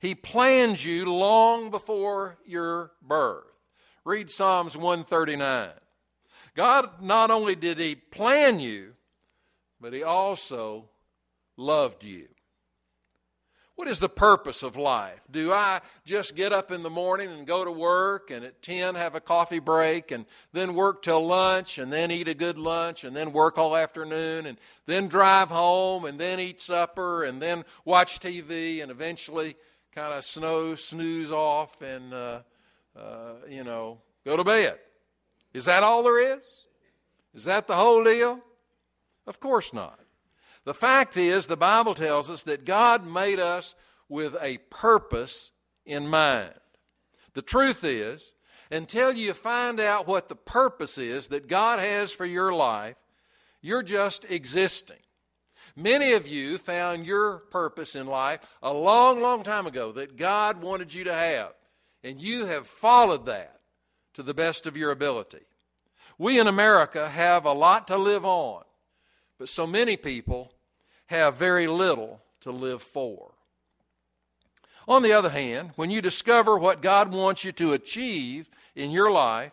He 0.00 0.16
planned 0.16 0.84
you 0.84 1.04
long 1.04 1.70
before 1.70 2.36
your 2.44 2.90
birth. 3.00 3.68
Read 4.04 4.28
Psalms 4.28 4.76
139. 4.76 5.70
God 6.54 7.02
not 7.02 7.30
only 7.30 7.54
did 7.54 7.78
He 7.78 7.94
plan 7.94 8.60
you, 8.60 8.94
but 9.80 9.92
He 9.92 10.02
also 10.02 10.88
loved 11.56 12.04
you. 12.04 12.28
What 13.80 13.88
is 13.88 13.98
the 13.98 14.10
purpose 14.10 14.62
of 14.62 14.76
life? 14.76 15.22
Do 15.30 15.54
I 15.54 15.80
just 16.04 16.36
get 16.36 16.52
up 16.52 16.70
in 16.70 16.82
the 16.82 16.90
morning 16.90 17.30
and 17.30 17.46
go 17.46 17.64
to 17.64 17.72
work 17.72 18.30
and 18.30 18.44
at 18.44 18.60
10 18.60 18.94
have 18.94 19.14
a 19.14 19.22
coffee 19.22 19.58
break 19.58 20.10
and 20.10 20.26
then 20.52 20.74
work 20.74 21.00
till 21.00 21.26
lunch 21.26 21.78
and 21.78 21.90
then 21.90 22.10
eat 22.10 22.28
a 22.28 22.34
good 22.34 22.58
lunch 22.58 23.04
and 23.04 23.16
then 23.16 23.32
work 23.32 23.56
all 23.56 23.74
afternoon 23.74 24.44
and 24.44 24.58
then 24.84 25.08
drive 25.08 25.48
home 25.48 26.04
and 26.04 26.20
then 26.20 26.38
eat 26.38 26.60
supper 26.60 27.24
and 27.24 27.40
then 27.40 27.64
watch 27.86 28.20
TV 28.20 28.82
and 28.82 28.90
eventually 28.90 29.54
kind 29.92 30.12
of 30.12 30.24
snow 30.24 30.74
snooze 30.74 31.32
off 31.32 31.80
and, 31.80 32.12
uh, 32.12 32.40
uh, 32.94 33.32
you 33.48 33.64
know, 33.64 33.96
go 34.26 34.36
to 34.36 34.44
bed? 34.44 34.78
Is 35.52 35.64
that 35.64 35.82
all 35.82 36.02
there 36.02 36.36
is? 36.36 36.42
Is 37.34 37.44
that 37.44 37.66
the 37.66 37.76
whole 37.76 38.04
deal? 38.04 38.40
Of 39.26 39.40
course 39.40 39.72
not. 39.72 39.98
The 40.64 40.74
fact 40.74 41.16
is, 41.16 41.46
the 41.46 41.56
Bible 41.56 41.94
tells 41.94 42.30
us 42.30 42.42
that 42.44 42.64
God 42.64 43.06
made 43.06 43.38
us 43.40 43.74
with 44.08 44.36
a 44.40 44.58
purpose 44.70 45.52
in 45.86 46.06
mind. 46.06 46.52
The 47.34 47.42
truth 47.42 47.84
is, 47.84 48.34
until 48.70 49.12
you 49.12 49.32
find 49.32 49.80
out 49.80 50.06
what 50.06 50.28
the 50.28 50.36
purpose 50.36 50.98
is 50.98 51.28
that 51.28 51.48
God 51.48 51.78
has 51.80 52.12
for 52.12 52.26
your 52.26 52.52
life, 52.52 52.96
you're 53.60 53.82
just 53.82 54.24
existing. 54.30 54.98
Many 55.76 56.12
of 56.12 56.28
you 56.28 56.58
found 56.58 57.06
your 57.06 57.38
purpose 57.38 57.94
in 57.94 58.06
life 58.06 58.40
a 58.62 58.72
long, 58.72 59.20
long 59.20 59.42
time 59.42 59.66
ago 59.66 59.92
that 59.92 60.16
God 60.16 60.62
wanted 60.62 60.92
you 60.92 61.04
to 61.04 61.14
have, 61.14 61.52
and 62.02 62.20
you 62.20 62.46
have 62.46 62.66
followed 62.66 63.26
that 63.26 63.59
to 64.14 64.22
the 64.22 64.34
best 64.34 64.66
of 64.66 64.76
your 64.76 64.90
ability. 64.90 65.40
We 66.18 66.38
in 66.38 66.46
America 66.46 67.08
have 67.08 67.44
a 67.44 67.52
lot 67.52 67.86
to 67.88 67.96
live 67.96 68.24
on. 68.24 68.64
But 69.38 69.48
so 69.48 69.66
many 69.66 69.96
people 69.96 70.52
have 71.06 71.36
very 71.36 71.66
little 71.66 72.20
to 72.42 72.52
live 72.52 72.82
for. 72.82 73.32
On 74.86 75.02
the 75.02 75.12
other 75.12 75.30
hand, 75.30 75.70
when 75.76 75.90
you 75.90 76.02
discover 76.02 76.58
what 76.58 76.82
God 76.82 77.12
wants 77.12 77.44
you 77.44 77.52
to 77.52 77.72
achieve 77.72 78.50
in 78.74 78.90
your 78.90 79.10
life, 79.10 79.52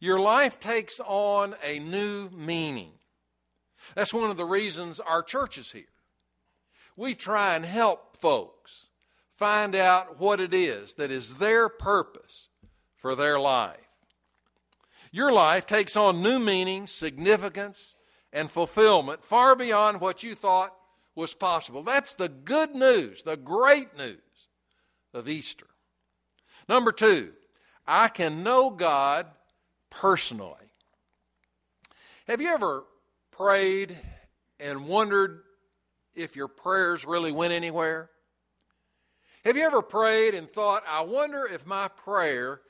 your 0.00 0.18
life 0.20 0.58
takes 0.58 1.00
on 1.00 1.54
a 1.62 1.78
new 1.78 2.30
meaning. 2.30 2.92
That's 3.94 4.14
one 4.14 4.30
of 4.30 4.36
the 4.36 4.44
reasons 4.44 5.00
our 5.00 5.22
church 5.22 5.58
is 5.58 5.72
here. 5.72 5.84
We 6.96 7.14
try 7.14 7.54
and 7.54 7.64
help 7.64 8.16
folks 8.16 8.90
find 9.36 9.74
out 9.74 10.18
what 10.18 10.40
it 10.40 10.52
is 10.52 10.94
that 10.94 11.10
is 11.10 11.36
their 11.36 11.68
purpose 11.68 12.48
for 12.96 13.14
their 13.14 13.38
life. 13.38 13.87
Your 15.10 15.32
life 15.32 15.66
takes 15.66 15.96
on 15.96 16.22
new 16.22 16.38
meaning, 16.38 16.86
significance, 16.86 17.94
and 18.32 18.50
fulfillment 18.50 19.24
far 19.24 19.56
beyond 19.56 20.00
what 20.00 20.22
you 20.22 20.34
thought 20.34 20.74
was 21.14 21.34
possible. 21.34 21.82
That's 21.82 22.14
the 22.14 22.28
good 22.28 22.74
news, 22.74 23.22
the 23.22 23.36
great 23.36 23.96
news 23.96 24.18
of 25.14 25.28
Easter. 25.28 25.66
Number 26.68 26.92
two, 26.92 27.32
I 27.86 28.08
can 28.08 28.42
know 28.42 28.70
God 28.70 29.26
personally. 29.90 30.54
Have 32.26 32.42
you 32.42 32.48
ever 32.48 32.84
prayed 33.30 33.98
and 34.60 34.86
wondered 34.86 35.42
if 36.14 36.36
your 36.36 36.48
prayers 36.48 37.06
really 37.06 37.32
went 37.32 37.54
anywhere? 37.54 38.10
Have 39.44 39.56
you 39.56 39.62
ever 39.64 39.80
prayed 39.80 40.34
and 40.34 40.50
thought, 40.50 40.82
I 40.86 41.00
wonder 41.00 41.46
if 41.46 41.64
my 41.64 41.88
prayer 41.88 42.60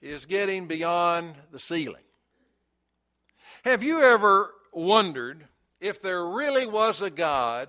is 0.00 0.26
getting 0.26 0.66
beyond 0.66 1.34
the 1.50 1.58
ceiling? 1.58 2.02
Have 3.64 3.82
you 3.82 4.02
ever 4.02 4.52
wondered 4.72 5.46
if 5.80 6.00
there 6.00 6.24
really 6.24 6.66
was 6.66 7.02
a 7.02 7.10
God 7.10 7.68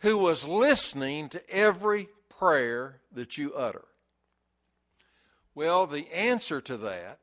who 0.00 0.18
was 0.18 0.44
listening 0.44 1.28
to 1.30 1.50
every 1.50 2.08
prayer 2.28 3.00
that 3.12 3.36
you 3.38 3.54
utter? 3.54 3.84
Well, 5.54 5.86
the 5.86 6.12
answer 6.12 6.60
to 6.60 6.76
that 6.78 7.18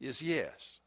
is 0.00 0.20
yes. 0.20 0.80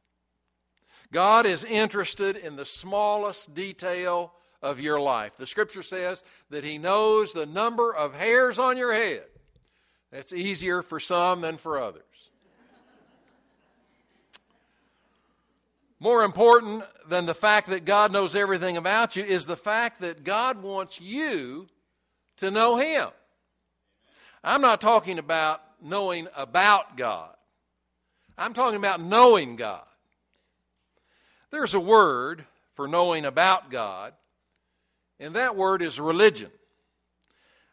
God 1.11 1.45
is 1.45 1.63
interested 1.63 2.35
in 2.35 2.57
the 2.57 2.65
smallest 2.65 3.53
detail 3.53 4.33
of 4.61 4.79
your 4.79 4.99
life. 4.99 5.37
The 5.37 5.47
scripture 5.47 5.83
says 5.83 6.23
that 6.49 6.63
He 6.63 6.77
knows 6.77 7.31
the 7.31 7.45
number 7.45 7.95
of 7.95 8.15
hairs 8.15 8.59
on 8.59 8.77
your 8.77 8.93
head. 8.93 9.23
That's 10.15 10.31
easier 10.31 10.81
for 10.81 10.97
some 10.97 11.41
than 11.41 11.57
for 11.57 11.77
others. 11.77 12.01
More 15.99 16.23
important 16.23 16.85
than 17.09 17.25
the 17.25 17.33
fact 17.33 17.67
that 17.67 17.83
God 17.83 18.13
knows 18.13 18.33
everything 18.33 18.77
about 18.77 19.17
you 19.17 19.25
is 19.25 19.45
the 19.45 19.57
fact 19.57 19.99
that 19.99 20.23
God 20.23 20.63
wants 20.63 21.01
you 21.01 21.67
to 22.37 22.49
know 22.49 22.77
Him. 22.77 23.09
I'm 24.41 24.61
not 24.61 24.79
talking 24.79 25.19
about 25.19 25.61
knowing 25.81 26.29
about 26.33 26.95
God, 26.95 27.35
I'm 28.37 28.53
talking 28.53 28.77
about 28.77 29.01
knowing 29.01 29.57
God. 29.57 29.83
There's 31.51 31.73
a 31.73 31.79
word 31.79 32.45
for 32.71 32.87
knowing 32.87 33.25
about 33.25 33.69
God, 33.69 34.13
and 35.19 35.35
that 35.35 35.57
word 35.57 35.81
is 35.81 35.99
religion. 35.99 36.51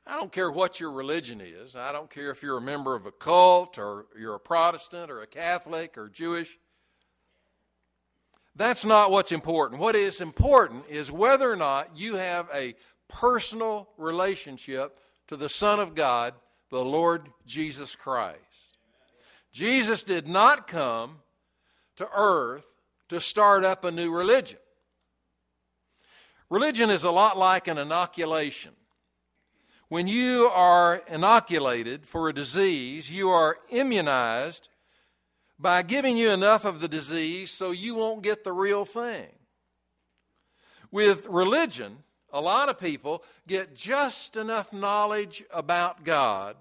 I 0.07 0.17
don't 0.17 0.33
care 0.33 0.51
what 0.51 0.81
your 0.81 0.91
religion 0.91 1.41
is. 1.41 1.77
I 1.77 1.93
don't 1.93 2.11
care 2.11 2.31
if 2.31 2.43
you're 2.43 2.59
a 2.59 2.63
member 2.63 2.95
of 2.95 3.07
a 3.07 3.13
cult 3.13 3.79
or 3.79 4.07
you're 4.19 4.35
a 4.35 4.41
Protestant 4.41 5.11
or 5.11 5.23
a 5.23 5.27
Catholic 5.27 5.97
or 5.97 6.09
Jewish. 6.09 6.59
That's 8.57 8.85
not 8.85 9.11
what's 9.11 9.33
important. 9.33 9.81
What 9.81 9.95
is 9.95 10.21
important 10.21 10.85
is 10.89 11.11
whether 11.11 11.51
or 11.51 11.57
not 11.57 11.97
you 11.97 12.17
have 12.17 12.49
a 12.53 12.75
personal 13.09 13.89
relationship 13.97 14.99
to 15.29 15.37
the 15.37 15.49
Son 15.49 15.79
of 15.79 15.95
God, 15.95 16.35
the 16.71 16.85
Lord 16.85 17.29
Jesus 17.47 17.95
Christ. 17.95 18.39
Jesus 19.53 20.03
did 20.03 20.27
not 20.27 20.67
come 20.67 21.19
to 21.97 22.09
earth 22.15 22.67
to 23.09 23.21
start 23.21 23.65
up 23.65 23.85
a 23.85 23.91
new 23.91 24.11
religion. 24.11 24.59
Religion 26.51 26.91
is 26.91 27.05
a 27.05 27.11
lot 27.11 27.39
like 27.39 27.69
an 27.69 27.79
inoculation. 27.79 28.73
When 29.93 30.09
you 30.09 30.49
are 30.55 31.03
inoculated 31.07 32.07
for 32.07 32.27
a 32.27 32.33
disease, 32.33 33.11
you 33.11 33.29
are 33.29 33.59
immunized 33.69 34.71
by 35.59 35.83
giving 35.83 36.17
you 36.17 36.31
enough 36.31 36.65
of 36.65 36.81
the 36.81 36.89
disease 36.89 37.51
so 37.51 37.73
you 37.73 37.95
won't 37.95 38.23
get 38.23 38.43
the 38.43 38.53
real 38.53 38.87
thing. 38.87 39.29
With 40.91 41.27
religion, 41.27 42.05
a 42.33 42.41
lot 42.41 42.71
of 42.71 42.81
people 42.81 43.23
get 43.47 43.77
just 43.77 44.39
enough 44.39 44.73
knowledge 44.73 45.45
about 45.53 46.05
God 46.05 46.57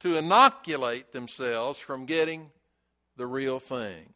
to 0.00 0.16
inoculate 0.16 1.12
themselves 1.12 1.78
from 1.78 2.06
getting 2.06 2.50
the 3.18 3.26
real 3.26 3.58
thing. 3.58 4.14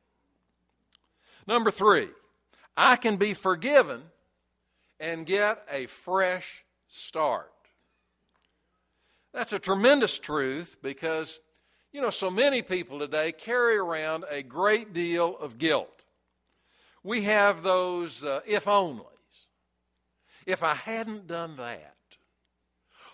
Number 1.46 1.70
three, 1.70 2.08
I 2.78 2.96
can 2.96 3.18
be 3.18 3.34
forgiven 3.34 4.04
and 4.98 5.26
get 5.26 5.62
a 5.70 5.84
fresh 5.84 6.64
start. 6.88 7.52
That's 9.32 9.52
a 9.52 9.58
tremendous 9.58 10.18
truth 10.18 10.78
because 10.82 11.40
you 11.92 12.02
know, 12.02 12.10
so 12.10 12.30
many 12.30 12.60
people 12.62 12.98
today 12.98 13.32
carry 13.32 13.76
around 13.76 14.24
a 14.30 14.42
great 14.42 14.92
deal 14.92 15.36
of 15.38 15.56
guilt. 15.56 16.04
We 17.02 17.22
have 17.22 17.62
those 17.62 18.24
uh, 18.24 18.40
if 18.46 18.66
onlys. 18.66 19.04
if 20.44 20.62
I 20.62 20.74
hadn't 20.74 21.26
done 21.26 21.56
that, 21.56 21.96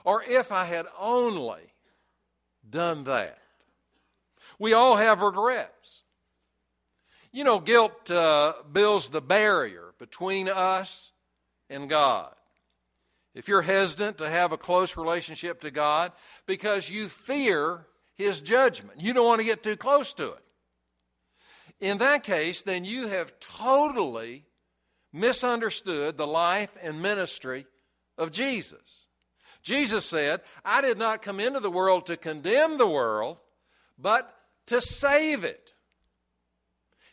or 0.05 0.23
if 0.25 0.51
I 0.51 0.65
had 0.65 0.87
only 0.99 1.73
done 2.69 3.05
that. 3.05 3.39
We 4.59 4.73
all 4.73 4.97
have 4.97 5.21
regrets. 5.21 6.03
You 7.33 7.45
know, 7.45 7.59
guilt 7.59 8.11
uh, 8.11 8.55
builds 8.73 9.09
the 9.09 9.21
barrier 9.21 9.95
between 9.99 10.49
us 10.49 11.13
and 11.69 11.89
God. 11.89 12.35
If 13.35 13.49
you're 13.49 13.63
hesitant 13.63 14.19
to 14.19 14.29
have 14.29 14.53
a 14.53 14.59
close 14.59 14.97
relationship 14.97 15.61
to 15.63 15.71
God 15.71 16.13
because 16.47 16.89
you 16.89 17.09
fear 17.09 17.87
His 18.15 18.41
judgment, 18.41 19.01
you 19.01 19.13
don't 19.13 19.27
want 19.27 19.41
to 19.41 19.47
get 19.47 19.63
too 19.63 19.77
close 19.77 20.13
to 20.15 20.33
it. 20.33 20.45
In 21.81 21.99
that 21.99 22.23
case, 22.23 22.63
then 22.63 22.85
you 22.85 23.09
have 23.09 23.39
totally 23.41 24.45
misunderstood 25.13 26.17
the 26.17 26.27
life 26.27 26.77
and 26.81 27.03
ministry 27.03 27.67
of 28.17 28.31
Jesus. 28.31 29.07
Jesus 29.63 30.05
said, 30.05 30.43
I 30.65 30.81
did 30.83 30.99
not 30.99 31.23
come 31.23 31.41
into 31.41 31.61
the 31.61 31.71
world 31.71 32.07
to 32.07 32.17
condemn 32.17 32.79
the 32.79 32.87
world, 32.87 33.39
but 33.99 34.33
to 34.67 34.81
save 34.81 35.43
it. 35.43 35.73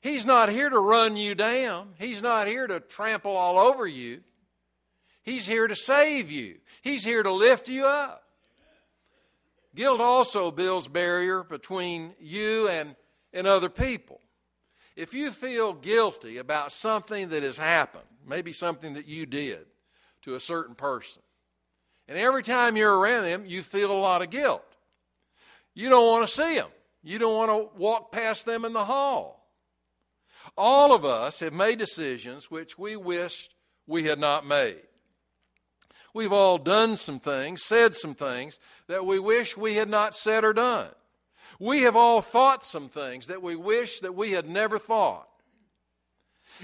He's 0.02 0.26
not 0.26 0.50
here 0.50 0.70
to 0.70 0.80
run 0.80 1.16
you 1.16 1.36
down. 1.36 1.94
He's 2.00 2.22
not 2.22 2.48
here 2.48 2.68
to 2.68 2.80
trample 2.80 3.36
all 3.36 3.58
over 3.58 3.88
you. 3.88 4.22
He's 5.24 5.46
here 5.46 5.68
to 5.68 5.76
save 5.76 6.32
you. 6.32 6.58
He's 6.82 7.04
here 7.04 7.24
to 7.24 7.32
lift 7.32 7.68
you 7.68 7.86
up. 7.86 8.24
Guilt 9.76 10.02
also 10.02 10.52
builds 10.52 10.88
barrier 10.88 11.44
between 11.44 12.14
you 12.20 12.68
and, 12.68 12.96
and 13.32 13.48
other 13.48 13.70
people. 13.70 14.20
If 14.96 15.14
you 15.14 15.32
feel 15.32 15.74
guilty 15.74 16.38
about 16.38 16.74
something 16.74 17.30
that 17.30 17.44
has 17.44 17.58
happened, 17.58 18.04
maybe 18.28 18.52
something 18.52 18.96
that 18.96 19.08
you 19.08 19.26
did 19.26 19.66
to 20.24 20.36
a 20.36 20.40
certain 20.40 20.76
person, 20.76 21.22
and 22.08 22.18
every 22.18 22.44
time 22.44 22.76
you're 22.76 22.98
around 22.98 23.24
them, 23.24 23.44
you 23.46 23.62
feel 23.62 23.92
a 23.92 23.94
lot 23.94 24.22
of 24.22 24.30
guilt. 24.30 24.66
You 25.74 25.90
don't 25.90 26.08
want 26.08 26.28
to 26.28 26.34
see 26.34 26.56
them. 26.56 26.68
You 27.04 27.18
don't 27.18 27.34
want 27.34 27.52
to 27.52 27.78
walk 27.78 28.12
past 28.12 28.46
them 28.46 28.66
in 28.66 28.74
the 28.74 28.86
hall. 28.86 29.50
All 30.58 30.94
of 30.94 31.06
us 31.06 31.40
have 31.40 31.54
made 31.54 31.80
decisions 31.80 32.52
which 32.52 32.78
we 32.78 32.98
wished 32.98 33.56
we 33.88 34.04
had 34.04 34.20
not 34.20 34.46
made. 34.46 34.82
We've 36.14 36.34
all 36.34 36.58
done 36.58 36.96
some 36.96 37.20
things, 37.20 37.64
said 37.64 37.94
some 37.96 38.14
things 38.16 38.60
that 38.88 39.06
we 39.06 39.20
wish 39.20 39.56
we 39.56 39.76
had 39.76 39.90
not 39.90 40.16
said 40.16 40.44
or 40.44 40.54
done. 40.54 40.90
We 41.60 41.82
have 41.82 41.96
all 41.96 42.22
thought 42.22 42.64
some 42.64 42.90
things 42.90 43.28
that 43.28 43.42
we 43.42 43.56
wish 43.56 44.00
that 44.00 44.16
we 44.16 44.32
had 44.32 44.50
never 44.50 44.80
thought. 44.80 45.28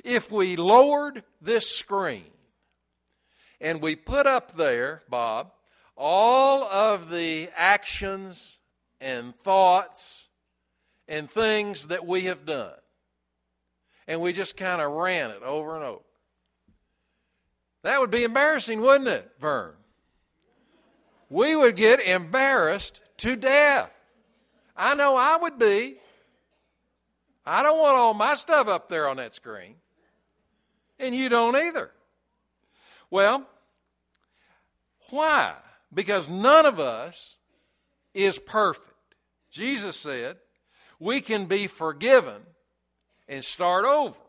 If 0.04 0.32
we 0.32 0.56
lowered 0.56 1.24
this 1.42 1.70
screen 1.70 2.32
and 3.62 3.82
we 3.82 3.96
put 3.96 4.28
up 4.28 4.54
there, 4.54 5.04
Bob, 5.10 5.52
all 5.96 6.64
of 6.64 7.10
the 7.10 7.50
actions 7.56 8.60
and 9.00 9.36
thoughts 9.36 10.28
and 11.08 11.30
things 11.30 11.88
that 11.88 12.06
we 12.06 12.24
have 12.26 12.46
done, 12.46 12.74
and 14.08 14.22
we 14.22 14.34
just 14.34 14.58
kind 14.58 14.82
of 14.82 14.92
ran 14.92 15.32
it 15.32 15.42
over 15.44 15.76
and 15.76 15.84
over. 15.84 16.02
That 17.88 18.02
would 18.02 18.12
be 18.12 18.26
embarrassing, 18.26 18.82
wouldn't 18.82 19.08
it, 19.08 19.32
Vern? 19.40 19.72
We 21.30 21.56
would 21.56 21.78
get 21.78 22.02
embarrassed 22.02 23.00
to 23.20 23.38
death. 23.38 23.94
I 24.76 24.94
know 24.94 25.16
I 25.16 25.38
would 25.38 25.58
be. 25.58 25.96
I 27.46 27.64
don't 27.64 27.80
want 27.80 27.96
all 27.96 28.14
my 28.14 28.36
stuff 28.36 28.68
up 28.68 28.90
there 28.90 29.08
on 29.08 29.16
that 29.16 29.34
screen. 29.34 29.76
And 31.00 31.16
you 31.16 31.30
don't 31.30 31.56
either. 31.56 31.92
Well, 33.10 33.48
why? 35.10 35.54
Because 35.94 36.28
none 36.28 36.66
of 36.66 36.82
us 36.82 37.38
is 38.14 38.38
perfect. 38.38 39.16
Jesus 39.50 39.96
said 39.96 40.36
we 41.00 41.22
can 41.22 41.46
be 41.46 41.68
forgiven 41.68 42.42
and 43.30 43.46
start 43.46 43.86
over. 43.86 44.20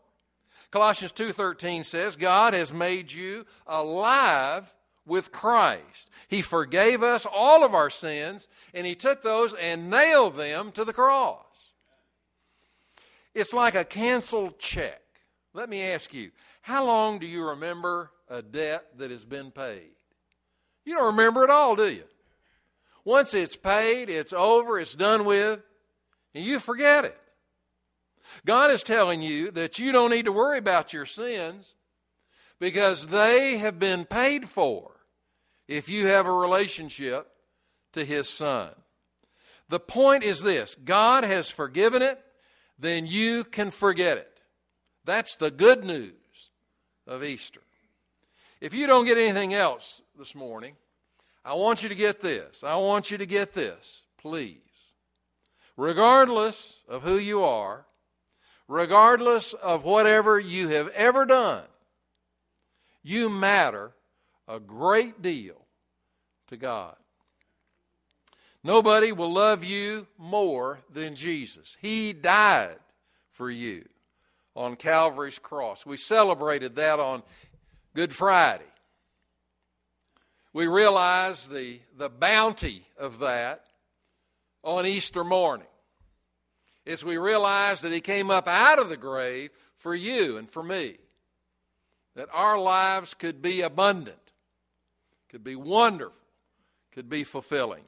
Colossians 0.71 1.11
2:13 1.11 1.83
says, 1.83 2.15
"God 2.15 2.53
has 2.53 2.71
made 2.71 3.11
you 3.11 3.45
alive 3.65 4.75
with 5.05 5.31
Christ. 5.31 6.09
He 6.27 6.41
forgave 6.41 7.01
us 7.01 7.25
all 7.25 7.63
of 7.63 7.73
our 7.73 7.89
sins 7.89 8.47
and 8.73 8.85
he 8.85 8.95
took 8.95 9.21
those 9.21 9.55
and 9.55 9.89
nailed 9.89 10.35
them 10.35 10.71
to 10.73 10.85
the 10.85 10.93
cross." 10.93 11.45
It's 13.33 13.53
like 13.53 13.75
a 13.75 13.85
canceled 13.85 14.59
check. 14.59 15.01
Let 15.53 15.69
me 15.69 15.81
ask 15.81 16.13
you, 16.13 16.31
how 16.61 16.85
long 16.85 17.19
do 17.19 17.25
you 17.25 17.43
remember 17.43 18.11
a 18.27 18.41
debt 18.41 18.97
that 18.97 19.09
has 19.09 19.25
been 19.25 19.51
paid? 19.51 19.95
You 20.85 20.95
don't 20.95 21.07
remember 21.07 21.43
it 21.43 21.49
all, 21.49 21.75
do 21.75 21.89
you? 21.89 22.07
Once 23.03 23.33
it's 23.33 23.55
paid, 23.55 24.09
it's 24.09 24.33
over, 24.33 24.77
it's 24.77 24.93
done 24.93 25.25
with, 25.25 25.61
and 26.33 26.43
you 26.43 26.59
forget 26.59 27.05
it. 27.05 27.19
God 28.45 28.71
is 28.71 28.83
telling 28.83 29.21
you 29.21 29.51
that 29.51 29.79
you 29.79 29.91
don't 29.91 30.11
need 30.11 30.25
to 30.25 30.31
worry 30.31 30.57
about 30.57 30.93
your 30.93 31.05
sins 31.05 31.75
because 32.59 33.07
they 33.07 33.57
have 33.57 33.79
been 33.79 34.05
paid 34.05 34.49
for 34.49 34.91
if 35.67 35.89
you 35.89 36.07
have 36.07 36.25
a 36.25 36.31
relationship 36.31 37.27
to 37.93 38.05
His 38.05 38.29
Son. 38.29 38.69
The 39.69 39.79
point 39.79 40.23
is 40.23 40.41
this 40.41 40.75
God 40.75 41.23
has 41.23 41.49
forgiven 41.49 42.01
it, 42.01 42.21
then 42.77 43.05
you 43.05 43.43
can 43.43 43.71
forget 43.71 44.17
it. 44.17 44.41
That's 45.05 45.35
the 45.35 45.51
good 45.51 45.83
news 45.83 46.49
of 47.07 47.23
Easter. 47.23 47.61
If 48.61 48.73
you 48.73 48.87
don't 48.87 49.05
get 49.05 49.17
anything 49.17 49.53
else 49.53 50.01
this 50.17 50.35
morning, 50.35 50.75
I 51.45 51.53
want 51.53 51.81
you 51.81 51.89
to 51.89 51.95
get 51.95 52.19
this. 52.21 52.63
I 52.63 52.75
want 52.75 53.09
you 53.09 53.17
to 53.17 53.25
get 53.25 53.53
this, 53.53 54.03
please. 54.17 54.57
Regardless 55.77 56.83
of 56.89 57.03
who 57.03 57.17
you 57.17 57.43
are, 57.43 57.85
regardless 58.69 59.53
of 59.53 59.83
whatever 59.83 60.39
you 60.39 60.69
have 60.69 60.87
ever 60.89 61.25
done, 61.25 61.65
you 63.01 63.27
matter 63.29 63.91
a 64.47 64.59
great 64.59 65.21
deal 65.21 65.65
to 66.47 66.55
God. 66.55 66.95
Nobody 68.63 69.11
will 69.11 69.33
love 69.33 69.63
you 69.63 70.07
more 70.17 70.79
than 70.91 71.15
Jesus. 71.15 71.77
He 71.81 72.13
died 72.13 72.77
for 73.31 73.49
you 73.49 73.85
on 74.55 74.75
Calvary's 74.75 75.39
cross. 75.39 75.85
We 75.85 75.97
celebrated 75.97 76.75
that 76.75 76.99
on 76.99 77.23
Good 77.95 78.13
Friday. 78.13 78.63
We 80.53 80.67
realize 80.67 81.47
the, 81.47 81.79
the 81.97 82.09
bounty 82.09 82.83
of 82.99 83.19
that 83.19 83.63
on 84.63 84.85
Easter 84.85 85.23
morning 85.23 85.67
is 86.85 87.03
we 87.03 87.17
realize 87.17 87.81
that 87.81 87.91
He 87.91 88.01
came 88.01 88.29
up 88.31 88.47
out 88.47 88.79
of 88.79 88.89
the 88.89 88.97
grave 88.97 89.51
for 89.77 89.95
you 89.95 90.37
and 90.37 90.49
for 90.49 90.63
me. 90.63 90.97
That 92.15 92.29
our 92.33 92.59
lives 92.59 93.13
could 93.13 93.41
be 93.41 93.61
abundant, 93.61 94.33
could 95.29 95.43
be 95.43 95.55
wonderful, 95.55 96.17
could 96.91 97.09
be 97.09 97.23
fulfilling. 97.23 97.83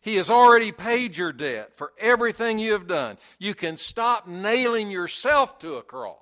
He 0.00 0.16
has 0.16 0.28
already 0.28 0.70
paid 0.70 1.16
your 1.16 1.32
debt 1.32 1.74
for 1.74 1.92
everything 1.98 2.58
you 2.58 2.72
have 2.72 2.86
done. 2.86 3.16
You 3.38 3.54
can 3.54 3.78
stop 3.78 4.28
nailing 4.28 4.90
yourself 4.90 5.58
to 5.60 5.76
a 5.76 5.82
cross. 5.82 6.18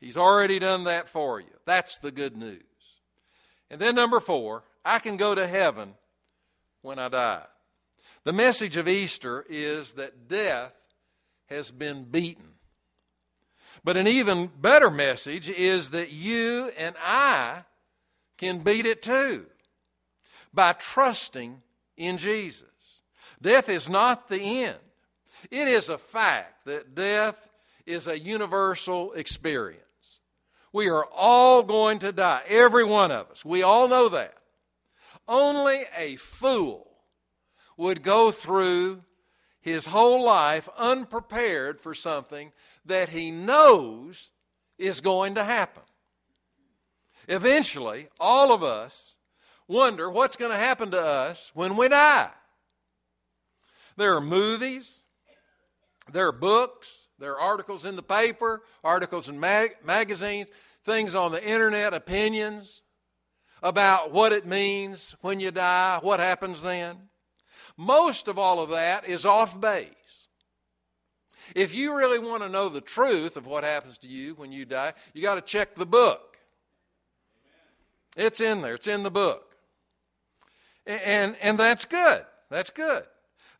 He's 0.00 0.18
already 0.18 0.58
done 0.58 0.84
that 0.84 1.08
for 1.08 1.40
you. 1.40 1.46
That's 1.66 1.98
the 1.98 2.10
good 2.10 2.36
news. 2.36 2.62
And 3.70 3.80
then, 3.80 3.94
number 3.94 4.18
four, 4.18 4.64
I 4.84 4.98
can 4.98 5.16
go 5.16 5.34
to 5.34 5.46
heaven 5.46 5.94
when 6.82 6.98
I 6.98 7.08
die. 7.08 7.44
The 8.28 8.34
message 8.34 8.76
of 8.76 8.86
Easter 8.86 9.46
is 9.48 9.94
that 9.94 10.28
death 10.28 10.76
has 11.46 11.70
been 11.70 12.04
beaten. 12.04 12.56
But 13.82 13.96
an 13.96 14.06
even 14.06 14.50
better 14.60 14.90
message 14.90 15.48
is 15.48 15.92
that 15.92 16.12
you 16.12 16.70
and 16.76 16.94
I 17.02 17.64
can 18.36 18.58
beat 18.58 18.84
it 18.84 19.00
too 19.00 19.46
by 20.52 20.74
trusting 20.74 21.62
in 21.96 22.18
Jesus. 22.18 22.68
Death 23.40 23.70
is 23.70 23.88
not 23.88 24.28
the 24.28 24.62
end, 24.62 24.76
it 25.50 25.66
is 25.66 25.88
a 25.88 25.96
fact 25.96 26.66
that 26.66 26.94
death 26.94 27.48
is 27.86 28.06
a 28.06 28.18
universal 28.18 29.14
experience. 29.14 29.80
We 30.70 30.90
are 30.90 31.06
all 31.16 31.62
going 31.62 31.98
to 32.00 32.12
die, 32.12 32.42
every 32.46 32.84
one 32.84 33.10
of 33.10 33.30
us. 33.30 33.42
We 33.42 33.62
all 33.62 33.88
know 33.88 34.10
that. 34.10 34.34
Only 35.26 35.84
a 35.96 36.16
fool 36.16 36.87
would 37.78 38.02
go 38.02 38.30
through 38.30 39.02
his 39.60 39.86
whole 39.86 40.22
life 40.22 40.68
unprepared 40.76 41.80
for 41.80 41.94
something 41.94 42.52
that 42.84 43.08
he 43.08 43.30
knows 43.30 44.30
is 44.76 45.00
going 45.00 45.36
to 45.36 45.44
happen. 45.44 45.82
Eventually, 47.28 48.08
all 48.20 48.52
of 48.52 48.62
us 48.62 49.16
wonder 49.66 50.10
what's 50.10 50.36
going 50.36 50.50
to 50.50 50.56
happen 50.56 50.90
to 50.90 51.00
us 51.00 51.50
when 51.54 51.76
we 51.76 51.88
die. 51.88 52.30
There 53.96 54.14
are 54.16 54.20
movies, 54.20 55.04
there 56.10 56.28
are 56.28 56.32
books, 56.32 57.08
there 57.18 57.32
are 57.32 57.40
articles 57.40 57.84
in 57.84 57.96
the 57.96 58.02
paper, 58.02 58.62
articles 58.82 59.28
in 59.28 59.38
mag- 59.38 59.76
magazines, 59.84 60.50
things 60.84 61.14
on 61.14 61.32
the 61.32 61.44
internet, 61.44 61.92
opinions, 61.92 62.82
about 63.62 64.12
what 64.12 64.32
it 64.32 64.46
means 64.46 65.16
when 65.20 65.40
you 65.40 65.50
die, 65.50 65.98
what 66.00 66.20
happens 66.20 66.62
then. 66.62 67.07
Most 67.78 68.26
of 68.26 68.38
all 68.38 68.60
of 68.60 68.70
that 68.70 69.06
is 69.06 69.24
off 69.24 69.58
base. 69.58 69.86
If 71.54 71.74
you 71.74 71.96
really 71.96 72.18
want 72.18 72.42
to 72.42 72.48
know 72.48 72.68
the 72.68 72.80
truth 72.80 73.36
of 73.36 73.46
what 73.46 73.62
happens 73.62 73.96
to 73.98 74.08
you 74.08 74.34
when 74.34 74.52
you 74.52 74.64
die, 74.64 74.92
you 75.14 75.22
got 75.22 75.36
to 75.36 75.40
check 75.40 75.76
the 75.76 75.86
book. 75.86 76.36
It's 78.16 78.40
in 78.40 78.62
there, 78.62 78.74
it's 78.74 78.88
in 78.88 79.04
the 79.04 79.12
book. 79.12 79.54
And, 80.86 81.36
and 81.40 81.56
that's 81.56 81.84
good. 81.84 82.24
That's 82.50 82.70
good. 82.70 83.04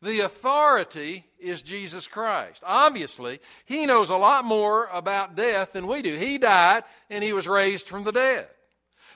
The 0.01 0.21
authority 0.21 1.25
is 1.39 1.61
Jesus 1.61 2.07
Christ. 2.07 2.63
Obviously, 2.65 3.39
he 3.65 3.85
knows 3.85 4.09
a 4.09 4.17
lot 4.17 4.43
more 4.43 4.89
about 4.91 5.35
death 5.35 5.73
than 5.73 5.87
we 5.87 6.01
do. 6.01 6.15
He 6.15 6.37
died 6.37 6.83
and 7.09 7.23
he 7.23 7.31
was 7.31 7.47
raised 7.47 7.87
from 7.87 8.03
the 8.03 8.11
dead. 8.11 8.47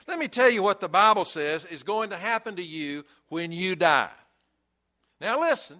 Let 0.06 0.18
me 0.18 0.28
tell 0.28 0.50
you 0.50 0.62
what 0.62 0.80
the 0.80 0.88
Bible 0.88 1.24
says 1.24 1.64
is 1.66 1.82
going 1.82 2.10
to 2.10 2.16
happen 2.16 2.56
to 2.56 2.62
you 2.62 3.04
when 3.28 3.52
you 3.52 3.76
die. 3.76 4.10
Now, 5.24 5.40
listen, 5.40 5.78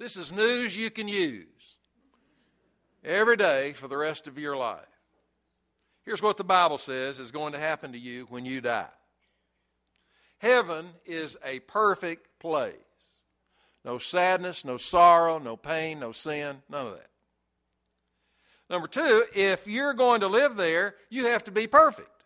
this 0.00 0.16
is 0.16 0.32
news 0.32 0.76
you 0.76 0.90
can 0.90 1.06
use 1.06 1.76
every 3.04 3.36
day 3.36 3.72
for 3.72 3.86
the 3.86 3.96
rest 3.96 4.26
of 4.26 4.36
your 4.36 4.56
life. 4.56 4.80
Here's 6.04 6.20
what 6.20 6.36
the 6.36 6.42
Bible 6.42 6.76
says 6.76 7.20
is 7.20 7.30
going 7.30 7.52
to 7.52 7.58
happen 7.60 7.92
to 7.92 7.98
you 8.00 8.26
when 8.28 8.44
you 8.44 8.60
die 8.60 8.88
Heaven 10.38 10.88
is 11.04 11.36
a 11.44 11.60
perfect 11.60 12.40
place. 12.40 12.74
No 13.84 13.98
sadness, 13.98 14.64
no 14.64 14.76
sorrow, 14.76 15.38
no 15.38 15.56
pain, 15.56 16.00
no 16.00 16.10
sin, 16.10 16.62
none 16.68 16.88
of 16.88 16.94
that. 16.94 17.10
Number 18.68 18.88
two, 18.88 19.24
if 19.36 19.68
you're 19.68 19.94
going 19.94 20.22
to 20.22 20.26
live 20.26 20.56
there, 20.56 20.96
you 21.10 21.26
have 21.26 21.44
to 21.44 21.52
be 21.52 21.68
perfect. 21.68 22.24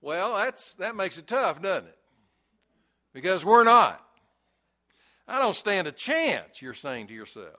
Well, 0.00 0.36
that's, 0.36 0.76
that 0.76 0.96
makes 0.96 1.18
it 1.18 1.26
tough, 1.26 1.60
doesn't 1.60 1.88
it? 1.88 1.98
Because 3.12 3.44
we're 3.44 3.64
not. 3.64 4.06
I 5.30 5.38
don't 5.38 5.54
stand 5.54 5.86
a 5.86 5.92
chance, 5.92 6.60
you're 6.60 6.74
saying 6.74 7.06
to 7.06 7.14
yourself. 7.14 7.56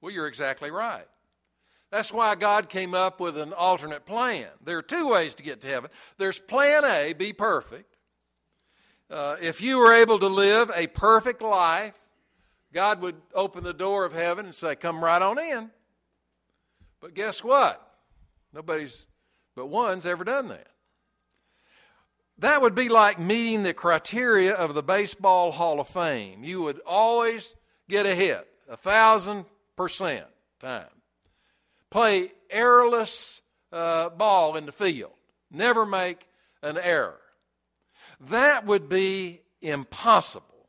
Well, 0.00 0.12
you're 0.12 0.26
exactly 0.26 0.70
right. 0.70 1.06
That's 1.90 2.12
why 2.12 2.34
God 2.34 2.68
came 2.68 2.94
up 2.94 3.20
with 3.20 3.38
an 3.38 3.52
alternate 3.52 4.04
plan. 4.04 4.48
There 4.64 4.78
are 4.78 4.82
two 4.82 5.08
ways 5.08 5.36
to 5.36 5.42
get 5.42 5.60
to 5.60 5.68
heaven. 5.68 5.90
There's 6.18 6.38
plan 6.38 6.84
A, 6.84 7.12
be 7.12 7.32
perfect. 7.32 7.96
Uh, 9.08 9.36
if 9.40 9.62
you 9.62 9.78
were 9.78 9.94
able 9.94 10.18
to 10.18 10.26
live 10.26 10.70
a 10.74 10.88
perfect 10.88 11.40
life, 11.40 11.94
God 12.72 13.00
would 13.02 13.14
open 13.34 13.62
the 13.62 13.72
door 13.72 14.04
of 14.04 14.12
heaven 14.12 14.44
and 14.46 14.54
say, 14.54 14.74
Come 14.74 15.02
right 15.02 15.22
on 15.22 15.38
in. 15.38 15.70
But 17.00 17.14
guess 17.14 17.44
what? 17.44 17.80
Nobody's 18.52 19.06
but 19.54 19.68
one's 19.68 20.04
ever 20.06 20.24
done 20.24 20.48
that. 20.48 20.68
That 22.38 22.60
would 22.60 22.74
be 22.74 22.88
like 22.88 23.18
meeting 23.18 23.62
the 23.62 23.72
criteria 23.72 24.54
of 24.54 24.74
the 24.74 24.82
Baseball 24.82 25.52
Hall 25.52 25.80
of 25.80 25.88
Fame. 25.88 26.44
You 26.44 26.62
would 26.62 26.80
always 26.86 27.54
get 27.88 28.04
a 28.04 28.14
hit, 28.14 28.46
a 28.68 28.76
thousand 28.76 29.46
percent 29.74 30.26
time. 30.60 30.88
Play 31.90 32.32
errorless 32.50 33.40
uh, 33.72 34.10
ball 34.10 34.56
in 34.56 34.66
the 34.66 34.72
field, 34.72 35.12
never 35.50 35.86
make 35.86 36.28
an 36.62 36.76
error. 36.76 37.20
That 38.20 38.66
would 38.66 38.88
be 38.88 39.40
impossible. 39.62 40.68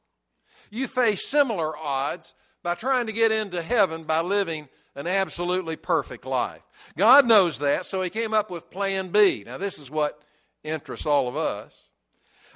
You 0.69 0.87
face 0.87 1.25
similar 1.25 1.75
odds 1.77 2.33
by 2.63 2.75
trying 2.75 3.07
to 3.07 3.13
get 3.13 3.31
into 3.31 3.61
heaven 3.61 4.03
by 4.03 4.21
living 4.21 4.69
an 4.95 5.07
absolutely 5.07 5.75
perfect 5.75 6.25
life. 6.25 6.61
God 6.97 7.27
knows 7.27 7.59
that, 7.59 7.85
so 7.85 8.01
He 8.01 8.09
came 8.09 8.33
up 8.33 8.49
with 8.49 8.69
Plan 8.69 9.09
B. 9.09 9.43
Now, 9.45 9.57
this 9.57 9.79
is 9.79 9.91
what 9.91 10.21
interests 10.67 11.05
all 11.05 11.27
of 11.27 11.35
us. 11.35 11.89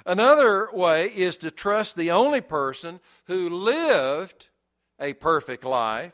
Another 0.04 0.68
way 0.72 1.06
is 1.06 1.38
to 1.38 1.50
trust 1.50 1.96
the 1.96 2.10
only 2.10 2.40
person 2.40 3.00
who 3.26 3.48
lived 3.48 4.48
a 5.00 5.14
perfect 5.14 5.64
life 5.64 6.12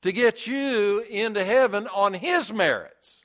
to 0.00 0.12
get 0.12 0.46
you 0.46 1.04
into 1.08 1.44
heaven 1.44 1.86
on 1.88 2.14
his 2.14 2.52
merits, 2.52 3.24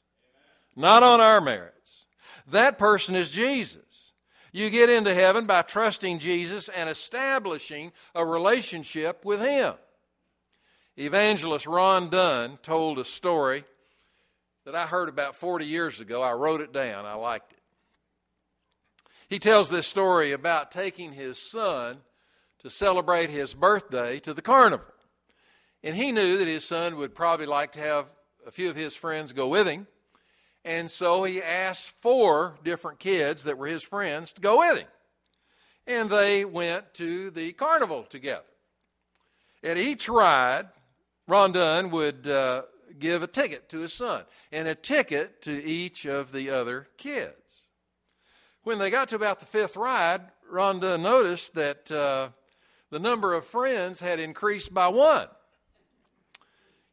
not 0.76 1.04
on 1.04 1.20
our 1.20 1.42
merits. 1.42 2.06
That 2.48 2.78
person 2.78 3.16
is 3.16 3.32
Jesus. 3.32 4.14
You 4.52 4.70
get 4.70 4.90
into 4.90 5.14
heaven 5.14 5.46
by 5.46 5.62
trusting 5.62 6.20
Jesus 6.20 6.70
and 6.70 6.90
establishing 6.90 7.92
a 8.16 8.26
relationship 8.26 9.26
with 9.26 9.42
him. 9.42 9.74
Evangelist 10.98 11.68
Ron 11.68 12.10
Dunn 12.10 12.58
told 12.64 12.98
a 12.98 13.06
story 13.06 13.64
that 14.66 14.76
I 14.76 14.88
heard 14.88 15.10
about 15.10 15.36
40 15.36 15.66
years 15.66 16.02
ago. 16.02 16.22
I 16.22 16.34
wrote 16.34 16.62
it 16.62 16.74
down, 16.74 17.06
I 17.06 17.14
liked 17.14 17.54
it. 17.54 17.57
He 19.28 19.40
tells 19.40 19.70
this 19.70 19.88
story 19.88 20.32
about 20.32 20.72
taking 20.72 21.12
his 21.12 21.38
son 21.38 21.98
to 22.60 22.70
celebrate 22.70 23.30
his 23.30 23.54
birthday 23.54 24.20
to 24.20 24.34
the 24.34 24.42
carnival. 24.42 24.86
And 25.84 25.96
he 25.96 26.12
knew 26.12 26.38
that 26.38 26.48
his 26.48 26.66
son 26.66 26.96
would 26.96 27.14
probably 27.14 27.46
like 27.46 27.74
to 27.74 27.80
have 27.80 28.10
a 28.46 28.52
few 28.52 28.70
of 28.70 28.76
his 28.76 28.96
friends 28.96 29.34
go 29.34 29.50
with 29.50 29.68
him. 29.68 29.88
And 30.64 30.90
so 30.90 31.24
he 31.24 31.42
asked 31.42 31.92
four 32.02 32.58
different 32.64 33.00
kids 33.00 33.44
that 33.44 33.58
were 33.58 33.68
his 33.68 33.84
friends 33.84 34.34
to 34.34 34.42
go 34.42 34.60
with 34.60 34.80
him. 34.80 34.88
And 35.86 36.10
they 36.10 36.44
went 36.44 36.94
to 36.96 37.30
the 37.30 37.54
carnival 37.54 38.04
together. 38.04 38.44
At 39.64 39.78
each 39.78 40.10
ride, 40.10 40.68
Ron 41.28 41.52
Dunn 41.52 41.90
would 41.92 42.28
uh, 42.28 42.64
give 42.98 43.24
a 43.24 43.28
ticket 43.28 43.70
to 43.70 43.80
his 43.80 43.94
son 43.94 44.24
and 44.52 44.68
a 44.68 44.76
ticket 44.76 45.42
to 45.44 45.64
each 45.64 46.06
of 46.06 46.32
the 46.32 46.50
other 46.50 46.88
kids. 46.98 47.47
When 48.68 48.80
they 48.80 48.90
got 48.90 49.08
to 49.08 49.16
about 49.16 49.40
the 49.40 49.46
fifth 49.46 49.78
ride, 49.78 50.24
Dunn 50.54 50.82
noticed 50.82 51.56
that 51.56 51.90
uh, 51.90 52.32
the 52.90 53.00
number 53.00 53.34
of 53.34 53.46
friends 53.46 54.02
had 54.02 54.20
increased 54.20 54.74
by 54.74 54.90
one. 54.90 55.30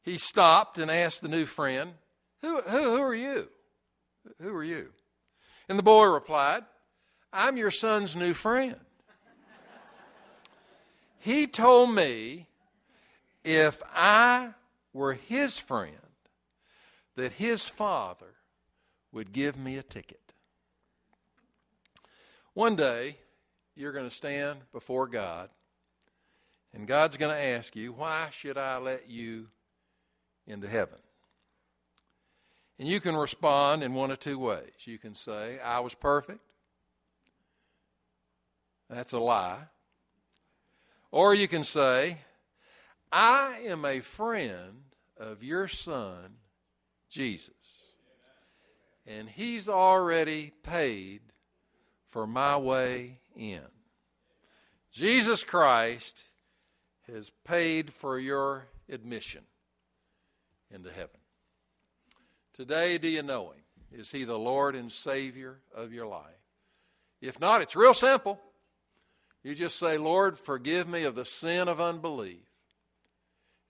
He 0.01 0.17
stopped 0.17 0.79
and 0.79 0.89
asked 0.89 1.21
the 1.21 1.29
new 1.29 1.47
friend, 1.47 1.95
Who, 2.43 2.61
who, 2.61 2.79
who 2.79 3.03
are 3.03 3.15
you? 3.15 3.49
Who 4.41 4.55
are 4.55 4.63
you? 4.63 4.91
And 5.69 5.77
the 5.77 5.83
boy 5.83 6.05
replied, 6.05 6.63
I'm 7.33 7.57
your 7.57 7.73
son's 7.73 8.15
new 8.15 8.35
friend. 8.35 8.77
he 11.19 11.49
told 11.49 11.93
me 11.93 12.47
if 13.43 13.83
I 13.93 14.51
were 14.93 15.15
his 15.15 15.59
friend, 15.59 15.97
that 17.17 17.33
his 17.33 17.69
father 17.69 18.35
would 19.11 19.33
give 19.33 19.59
me 19.59 19.77
a 19.77 19.83
ticket. 19.83 20.24
One 22.55 22.77
day, 22.77 23.17
you're 23.75 23.91
going 23.91 24.09
to 24.09 24.15
stand 24.15 24.61
before 24.73 25.09
God, 25.09 25.51
and 26.73 26.87
God's 26.87 27.17
going 27.17 27.35
to 27.35 27.43
ask 27.43 27.75
you, 27.75 27.93
Why 27.93 28.29
should 28.31 28.57
I 28.57 28.79
let 28.79 29.11
you 29.11 29.49
into 30.47 30.69
heaven? 30.69 30.99
And 32.79 32.89
you 32.89 33.01
can 33.01 33.17
respond 33.17 33.83
in 33.83 33.95
one 33.95 34.13
of 34.13 34.21
two 34.21 34.39
ways. 34.39 34.73
You 34.85 34.99
can 34.99 35.17
say, 35.17 35.59
I 35.59 35.81
was 35.81 35.97
perfect. 35.97 36.41
That's 38.89 39.13
a 39.13 39.19
lie. 39.19 39.65
Or 41.11 41.35
you 41.35 41.49
can 41.49 41.65
say, 41.65 42.19
I 43.11 43.61
am 43.65 43.85
a 43.85 43.99
friend 43.99 44.83
of 45.17 45.43
your 45.43 45.67
son, 45.67 46.37
Jesus. 47.09 47.95
And 49.07 49.29
he's 49.29 49.69
already 49.69 50.53
paid 50.63 51.21
for 52.15 52.29
my 52.29 52.57
way 52.57 53.19
in. 53.35 53.67
Jesus 54.93 55.43
Christ 55.43 56.23
has 57.13 57.33
paid 57.45 57.93
for 57.93 58.21
your 58.21 58.69
admission 58.89 59.43
into 60.71 60.93
heaven. 60.93 61.19
Today, 62.53 62.99
do 62.99 63.09
you 63.09 63.25
know 63.25 63.51
Him? 63.51 63.65
Is 63.91 64.13
He 64.13 64.23
the 64.23 64.39
Lord 64.39 64.77
and 64.77 64.93
Savior 64.93 65.59
of 65.75 65.93
your 65.93 66.07
life? 66.07 66.39
If 67.21 67.41
not, 67.41 67.63
it's 67.63 67.75
real 67.75 67.95
simple. 67.95 68.41
You 69.43 69.57
just 69.57 69.77
say, 69.77 69.99
Lord, 69.99 70.39
forgive 70.39 70.87
me 70.87 71.03
of 71.03 71.17
the 71.17 71.25
sin 71.25 71.67
of 71.67 71.81
unbelief, 71.81 72.47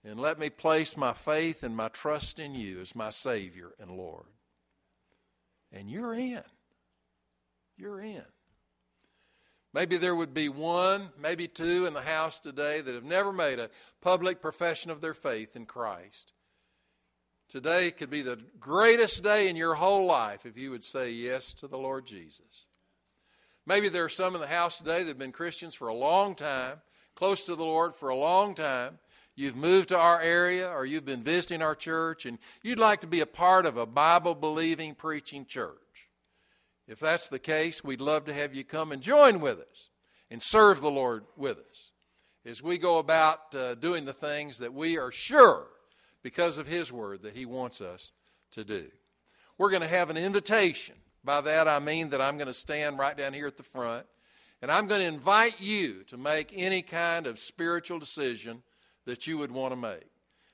and 0.03 0.19
let 0.19 0.37
me 0.37 0.51
place 0.51 0.95
my 0.95 1.13
faith 1.13 1.63
and 1.63 1.75
my 1.75 1.87
trust 1.87 2.37
in 2.37 2.53
you 2.53 2.79
as 2.79 2.95
my 2.95 3.09
Savior 3.09 3.71
and 3.79 3.89
Lord. 3.89 4.27
And 5.71 5.89
you're 5.89 6.13
in. 6.13 6.43
You're 7.75 8.01
in. 8.01 8.21
Maybe 9.75 9.97
there 9.97 10.15
would 10.15 10.33
be 10.33 10.47
one, 10.47 11.09
maybe 11.21 11.49
two 11.49 11.85
in 11.85 11.93
the 11.93 12.01
house 12.01 12.39
today 12.39 12.79
that 12.79 12.95
have 12.95 13.03
never 13.03 13.33
made 13.33 13.59
a 13.59 13.69
public 13.99 14.41
profession 14.41 14.89
of 14.89 15.01
their 15.01 15.13
faith 15.13 15.57
in 15.57 15.65
Christ. 15.65 16.31
Today 17.49 17.91
could 17.91 18.09
be 18.09 18.21
the 18.21 18.39
greatest 18.57 19.21
day 19.21 19.49
in 19.49 19.57
your 19.57 19.75
whole 19.75 20.05
life 20.05 20.45
if 20.45 20.57
you 20.57 20.71
would 20.71 20.85
say 20.85 21.11
yes 21.11 21.53
to 21.55 21.67
the 21.67 21.77
Lord 21.77 22.05
Jesus. 22.05 22.63
Maybe 23.65 23.89
there 23.89 24.05
are 24.05 24.09
some 24.09 24.33
in 24.33 24.39
the 24.39 24.47
house 24.47 24.77
today 24.77 24.99
that 24.99 25.09
have 25.09 25.19
been 25.19 25.33
Christians 25.33 25.75
for 25.75 25.89
a 25.89 25.93
long 25.93 26.35
time, 26.35 26.77
close 27.13 27.45
to 27.45 27.55
the 27.57 27.65
Lord 27.65 27.93
for 27.93 28.07
a 28.07 28.15
long 28.15 28.55
time. 28.55 28.97
You've 29.35 29.57
moved 29.57 29.89
to 29.89 29.99
our 29.99 30.21
area 30.21 30.69
or 30.69 30.85
you've 30.85 31.03
been 31.03 31.21
visiting 31.21 31.61
our 31.61 31.75
church 31.75 32.25
and 32.25 32.39
you'd 32.63 32.79
like 32.79 33.01
to 33.01 33.07
be 33.07 33.19
a 33.19 33.25
part 33.25 33.65
of 33.65 33.75
a 33.75 33.85
Bible 33.85 34.35
believing, 34.35 34.95
preaching 34.95 35.45
church. 35.45 35.84
If 36.87 36.99
that's 36.99 37.29
the 37.29 37.39
case, 37.39 37.83
we'd 37.83 38.01
love 38.01 38.25
to 38.25 38.33
have 38.33 38.53
you 38.53 38.63
come 38.63 38.91
and 38.91 39.01
join 39.01 39.39
with 39.39 39.59
us 39.59 39.89
and 40.29 40.41
serve 40.41 40.81
the 40.81 40.91
Lord 40.91 41.25
with 41.35 41.57
us 41.57 41.91
as 42.45 42.61
we 42.61 42.77
go 42.77 42.99
about 42.99 43.55
uh, 43.55 43.75
doing 43.75 44.05
the 44.05 44.13
things 44.13 44.59
that 44.59 44.73
we 44.73 44.97
are 44.97 45.11
sure, 45.11 45.67
because 46.21 46.57
of 46.57 46.67
His 46.67 46.91
Word, 46.91 47.23
that 47.23 47.35
He 47.35 47.45
wants 47.45 47.81
us 47.81 48.11
to 48.51 48.63
do. 48.63 48.87
We're 49.57 49.69
going 49.71 49.81
to 49.81 49.87
have 49.87 50.09
an 50.09 50.17
invitation. 50.17 50.95
By 51.23 51.41
that 51.41 51.67
I 51.67 51.79
mean 51.79 52.09
that 52.09 52.21
I'm 52.21 52.37
going 52.37 52.47
to 52.47 52.53
stand 52.53 52.99
right 52.99 53.17
down 53.17 53.33
here 53.33 53.47
at 53.47 53.57
the 53.57 53.63
front 53.63 54.05
and 54.61 54.71
I'm 54.71 54.87
going 54.87 55.01
to 55.01 55.07
invite 55.07 55.59
you 55.59 56.03
to 56.05 56.17
make 56.17 56.51
any 56.55 56.81
kind 56.81 57.27
of 57.27 57.39
spiritual 57.39 57.99
decision 57.99 58.63
that 59.05 59.27
you 59.27 59.37
would 59.37 59.51
want 59.51 59.71
to 59.71 59.75
make. 59.75 60.09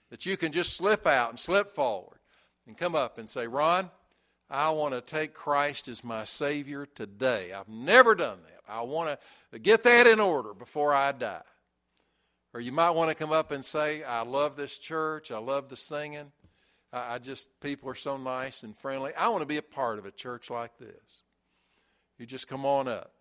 That 0.09 0.25
you 0.25 0.35
can 0.37 0.51
just 0.51 0.75
slip 0.75 1.07
out 1.07 1.29
and 1.29 1.39
slip 1.39 1.69
forward 1.69 2.19
and 2.67 2.77
come 2.77 2.95
up 2.95 3.17
and 3.17 3.29
say, 3.29 3.47
Ron, 3.47 3.89
I 4.51 4.71
want 4.71 4.93
to 4.93 5.01
take 5.01 5.33
Christ 5.33 5.87
as 5.87 6.03
my 6.03 6.25
Savior 6.25 6.85
today. 6.85 7.53
I've 7.53 7.69
never 7.69 8.15
done 8.15 8.39
that. 8.43 8.61
I 8.67 8.81
want 8.81 9.17
to 9.51 9.59
get 9.59 9.83
that 9.83 10.07
in 10.07 10.19
order 10.19 10.53
before 10.53 10.93
I 10.93 11.13
die. 11.13 11.41
Or 12.53 12.59
you 12.59 12.73
might 12.73 12.89
want 12.91 13.09
to 13.09 13.15
come 13.15 13.31
up 13.31 13.51
and 13.51 13.63
say, 13.63 14.03
I 14.03 14.23
love 14.23 14.57
this 14.57 14.77
church. 14.77 15.31
I 15.31 15.37
love 15.37 15.69
the 15.69 15.77
singing. 15.77 16.33
I, 16.91 17.19
just, 17.19 17.47
people 17.61 17.89
are 17.89 17.95
so 17.95 18.17
nice 18.17 18.63
and 18.63 18.77
friendly. 18.77 19.13
I 19.17 19.29
want 19.29 19.41
to 19.41 19.45
be 19.45 19.55
a 19.55 19.61
part 19.61 19.97
of 19.97 20.05
a 20.05 20.11
church 20.11 20.49
like 20.49 20.77
this. 20.77 21.23
You 22.19 22.25
just 22.25 22.49
come 22.49 22.65
on 22.65 22.89
up. 22.89 23.13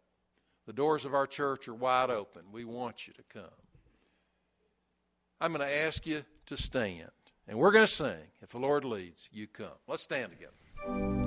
The 0.66 0.72
doors 0.72 1.04
of 1.04 1.14
our 1.14 1.28
church 1.28 1.68
are 1.68 1.74
wide 1.74 2.10
open. 2.10 2.42
We 2.50 2.64
want 2.64 3.06
you 3.06 3.14
to 3.14 3.22
come. 3.32 3.50
I'm 5.40 5.52
going 5.52 5.66
to 5.66 5.74
ask 5.74 6.06
you 6.06 6.24
to 6.46 6.56
stand, 6.56 7.10
and 7.48 7.56
we're 7.56 7.72
going 7.72 7.86
to 7.86 7.92
sing. 7.92 8.18
If 8.42 8.50
the 8.50 8.58
Lord 8.58 8.84
leads, 8.84 9.28
you 9.32 9.46
come. 9.46 9.68
Let's 9.86 10.02
stand 10.02 10.32
together. 10.32 11.19